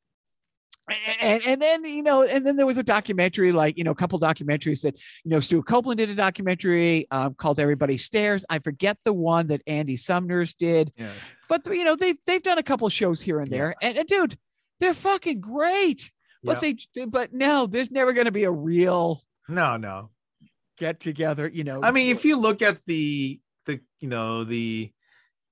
[1.22, 3.96] and and then you know and then there was a documentary like you know a
[3.96, 8.60] couple documentaries that you know stewart copeland did a documentary um, called everybody stares i
[8.60, 11.10] forget the one that andy summers did yeah.
[11.50, 13.58] but you know they've they've done a couple shows here and Yeah.
[13.58, 14.38] there and, and dude
[14.80, 16.12] they're fucking great
[16.44, 16.74] but Yeah.
[16.96, 20.10] they but no there's never going to be a real No, no.
[20.78, 24.92] get together you know I mean, if you look at the the you know the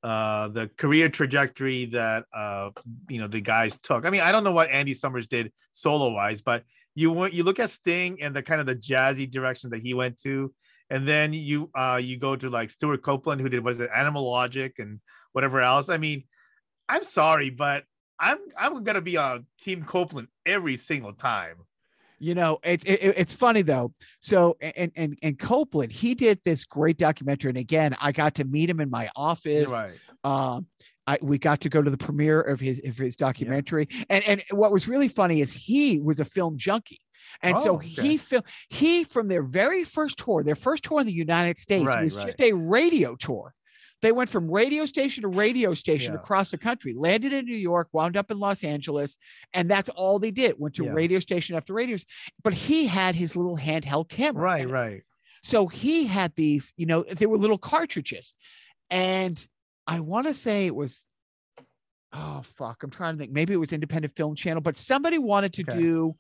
[0.04, 2.70] uh the career trajectory that uh
[3.10, 4.06] you know the guys took.
[4.06, 6.64] I mean, I don't know what Andy Summers did solo wise, but
[6.96, 10.20] you you look at Sting and the kind of the jazzy direction that he went
[10.22, 10.54] to,
[10.90, 13.90] and then you uh you go to like Stewart Copeland who did what is it
[13.96, 15.00] Animal Logic and
[15.34, 15.90] whatever else.
[15.90, 16.24] I mean,
[16.88, 17.84] I'm sorry, but
[18.20, 21.56] I'm I'm gonna be on Team Copeland every single time.
[22.20, 26.66] You know it, it, it's funny though so and, and and copeland he did this
[26.66, 29.94] great documentary and again i got to meet him in my office right.
[30.24, 30.66] um
[31.08, 34.44] I, we got to go to the premiere of his of his documentary and and
[34.52, 37.02] what was really funny is he was a film junkie
[37.42, 37.88] and Oh, so okay.
[37.88, 41.86] he film he from their very first tour their first tour in the united states
[41.86, 42.26] Right, was right.
[42.28, 43.54] just a radio tour
[44.02, 46.20] they went from radio station to radio station Yeah.
[46.20, 49.18] across the country landed in new york wound up in los angeles
[49.54, 50.92] and that's all they did went to Yeah.
[50.92, 51.98] radio station after radio
[52.44, 55.02] but he had his little handheld camera Right, right.
[55.44, 58.34] so he had these, you know, they were little cartridges.
[58.90, 59.46] And
[59.88, 61.06] I want to say it was,
[62.14, 63.32] oh, fuck, I'm trying to think.
[63.32, 65.78] Maybe it was Independent Film Channel, but somebody wanted to Okay.
[65.80, 66.16] do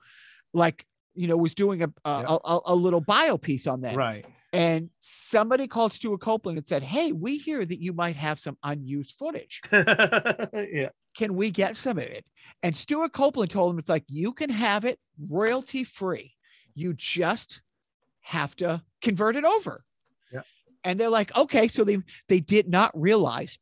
[0.54, 2.38] like, you know, was doing a, a, Yeah.
[2.46, 3.96] a, a little bio piece on that.
[3.96, 4.26] Right.
[4.52, 8.58] And somebody called Stewart Copeland and said, Hey, we hear that you might have some
[8.64, 9.62] unused footage.
[9.72, 10.90] yeah.
[11.16, 12.26] Can we get some of it?
[12.64, 16.34] And Stewart Copeland told him, It's like, you can have it royalty free.
[16.74, 17.62] You just
[18.22, 19.84] have to convert it over.
[20.32, 20.42] Yeah.
[20.84, 21.68] And they're like, okay.
[21.68, 23.60] So they they did not realize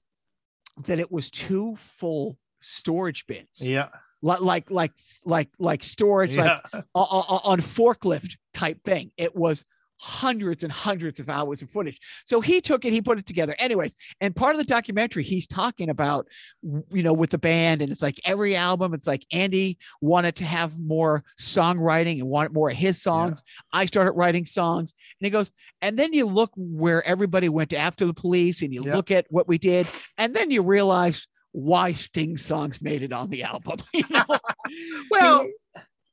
[0.85, 3.59] that it was two full storage bins.
[3.59, 3.89] Yeah.
[4.21, 4.93] Li- Like like
[5.25, 6.81] like like storage, like Yeah.
[6.95, 9.11] o- o- on forklift type thing.
[9.17, 9.63] It was
[9.99, 11.99] hundreds and hundreds of hours of footage.
[12.25, 13.55] So he took it, he put it together.
[13.59, 16.27] Anyways, and part of the documentary, he's talking about,
[16.61, 20.45] you know, with the band, and it's like every album, it's like Andy wanted to
[20.45, 23.41] have more songwriting and wanted more of his songs.
[23.73, 28.05] I started writing songs, and he goes, and then you look where everybody went after
[28.05, 28.95] the police, and you Yeah.
[28.95, 29.87] look at what we did,
[30.17, 33.79] and then you realize why Sting songs made it on the album.
[33.93, 34.25] You know?
[35.09, 35.47] Well,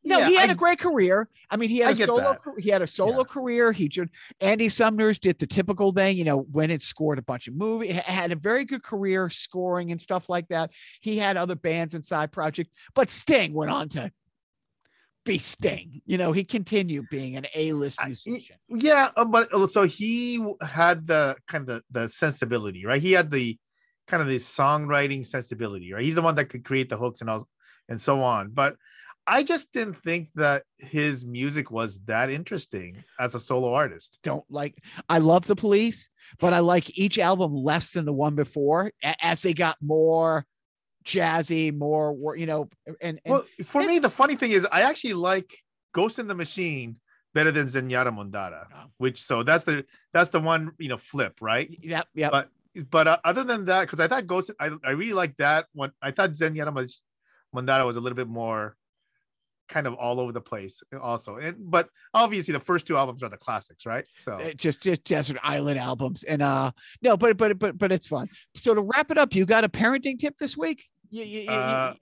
[0.05, 1.29] no, yeah, he had I- a great career.
[1.51, 2.21] I mean, he had a solo.
[2.33, 2.41] that.
[2.59, 3.25] He had a solo Yeah.
[3.25, 3.73] career.
[3.73, 4.11] He did.
[4.41, 7.93] Andy Summers did the typical thing, you know, went and scored a bunch of movies.
[7.93, 10.71] Had a very good career scoring and stuff like that.
[11.01, 14.11] He had other bands and side projects, but Sting went on to
[15.25, 16.03] be Sting.
[16.05, 18.57] You know, he continued being an A-list I- musician.
[18.69, 23.01] yeah, uh, but uh, so he had the kind of the sensibility, right?
[23.01, 23.59] He had the
[24.07, 26.05] kind of the songwriting sensibility, right?
[26.05, 27.49] He's the one that could create the hooks and all
[27.89, 28.51] and so on.
[28.51, 28.77] But
[29.27, 34.19] I just didn't think that his music was that interesting as a solo artist.
[34.23, 34.83] Don't like.
[35.09, 38.93] I love the Police, but I like each album less than the one before
[39.23, 40.45] as they got more
[41.07, 45.15] jazzy, more you know, and, and Well, for me, the funny thing is, I actually
[45.15, 45.51] like
[45.93, 46.97] Ghost in the Machine
[47.35, 48.85] better than Zenyatta Mondatta, Oh.
[48.99, 51.69] which so that's the that's the one you know flip, right?
[51.83, 52.31] Yep, yep.
[52.33, 52.49] But
[52.91, 55.93] but uh, other than that, because I thought Ghost, I, I really like that one.
[56.03, 56.73] I thought Zenyatta
[57.55, 58.77] Mondatta was a little bit more
[59.69, 61.37] kind of all over the place, also.
[61.37, 64.05] And but obviously, the first two albums are the classics, right?
[64.17, 66.71] So Uh, just just desert island albums and uh
[67.03, 69.69] no but but but but it's fun so to wrap it up you got a
[69.69, 71.95] parenting tip this week you, you, you- Uh,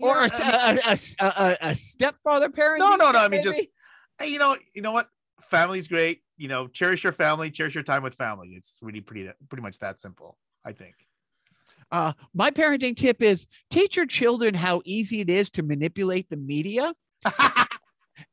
[0.00, 3.12] or yeah, a, a, a, a, a stepfather parenting no, no, no.
[3.12, 3.66] tip, I mean, just
[4.24, 5.08] you know, you know what?
[5.42, 6.22] Family's great.
[6.38, 8.48] you know, cherish your family, cherish your time with family.
[8.56, 10.94] It's really pretty pretty much that simple, I think.
[11.92, 16.38] Uh, my parenting tip is teach your children how easy it is to manipulate the
[16.38, 16.92] media.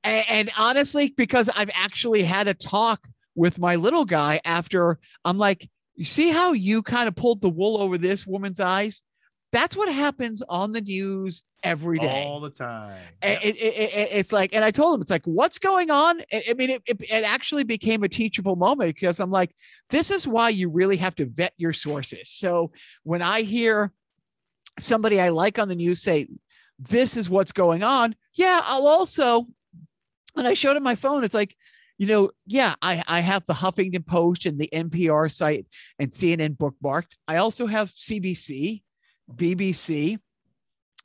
[0.04, 3.06] and, and honestly, because I've actually had a talk
[3.36, 7.50] with my little guy after I'm like, you see how you kind of pulled the
[7.50, 9.04] wool over this woman's eyes?
[9.52, 13.02] That's what happens on the news every day, all the time.
[13.22, 16.22] It, it, it, it's like, and I told him, it's like, what's going on?
[16.32, 19.56] I mean, it, it actually became a teachable moment because I'm like,
[19.90, 22.30] this is why you really have to vet your sources.
[22.30, 22.72] So
[23.04, 23.92] when I hear
[24.80, 26.28] somebody I like on the news say,
[26.78, 29.48] this is what's going on, yeah, I'll also,
[30.36, 31.56] and I showed him my phone, it's like,
[31.98, 35.66] you know, yeah, I, I have the Huffington Post and the NPR site
[35.98, 37.12] and CNN bookmarked.
[37.28, 38.84] I also have CBC
[39.34, 40.20] BBC.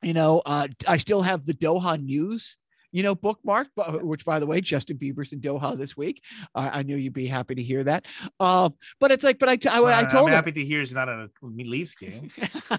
[0.03, 2.59] You know, uh, I still have the Doha News
[2.95, 3.67] you know, bookmark,
[4.03, 6.23] which by the way, Justin Bieber's in Doha this week.
[6.55, 8.07] Uh, I knew you'd be happy to hear that.
[8.39, 8.71] Uh,
[9.01, 11.09] but it's like, but I, I, I told I'm him, happy to hear it's not
[11.09, 12.31] a Leafs game.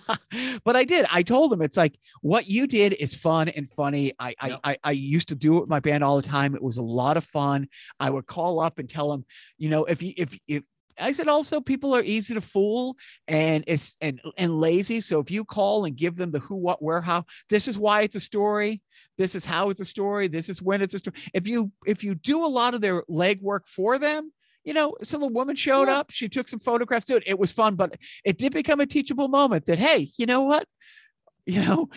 [0.63, 1.05] but I did.
[1.11, 4.13] I told him it's like what you did is fun and funny.
[4.17, 4.59] I, yep.
[4.63, 6.55] I, I, I used to do it with my band all the time.
[6.55, 7.67] It was a lot of fun.
[7.99, 9.25] I would call up and tell them,
[9.57, 10.63] you know, if you, if, if,
[10.99, 12.95] I said also people are easy to fool
[13.27, 15.01] and it's and and lazy.
[15.01, 18.01] So if you call and give them the who, what, where, how, this is why
[18.01, 18.81] it's a story.
[19.17, 20.27] This is how it's a story.
[20.27, 21.15] This is when it's a story.
[21.33, 24.31] If you if you do a lot of their legwork for them,
[24.63, 25.99] you know, so the woman showed yeah.
[25.99, 26.11] up.
[26.11, 27.05] She took some photographs.
[27.05, 30.41] Dude, it was fun, but it did become a teachable moment that hey, you know
[30.41, 30.67] what,
[31.45, 31.89] you know,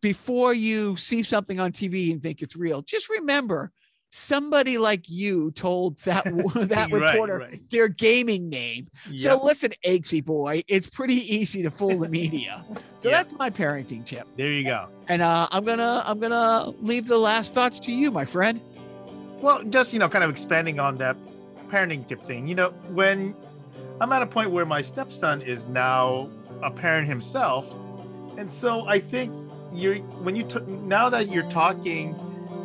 [0.00, 3.72] before you see something on TV and think it's real, just remember
[4.14, 6.24] somebody like you told that
[6.68, 7.70] that reporter right, right.
[7.70, 8.86] their gaming name.
[9.10, 9.32] Yep.
[9.32, 12.64] So listen, Eggsy boy, it's pretty easy to fool the media.
[13.02, 13.26] So yep.
[13.26, 14.28] that's my parenting tip.
[14.36, 14.86] There you go.
[15.08, 18.60] And uh, I'm gonna I'm gonna leave the last thoughts to you, my friend.
[19.40, 21.16] Well, just you know, kind of expanding on that
[21.68, 22.46] parenting tip thing.
[22.46, 23.34] You know, when
[24.00, 26.30] I'm at a point where my stepson is now
[26.62, 27.74] a parent himself,
[28.38, 29.34] and so I think
[29.72, 32.14] you're when you t- now that you're talking.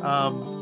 [0.04, 0.57] Um,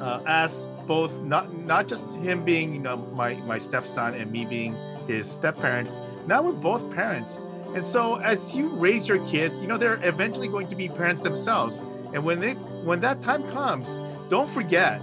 [0.00, 4.44] uh, as both not not just him being you know my my stepson and me
[4.44, 4.74] being
[5.06, 5.90] his step parent.
[6.26, 7.38] Now we're both parents,
[7.74, 11.22] and so as you raise your kids, you know they're eventually going to be parents
[11.22, 11.78] themselves.
[12.12, 12.54] And when they
[12.84, 13.98] when that time comes,
[14.28, 15.00] don't forget.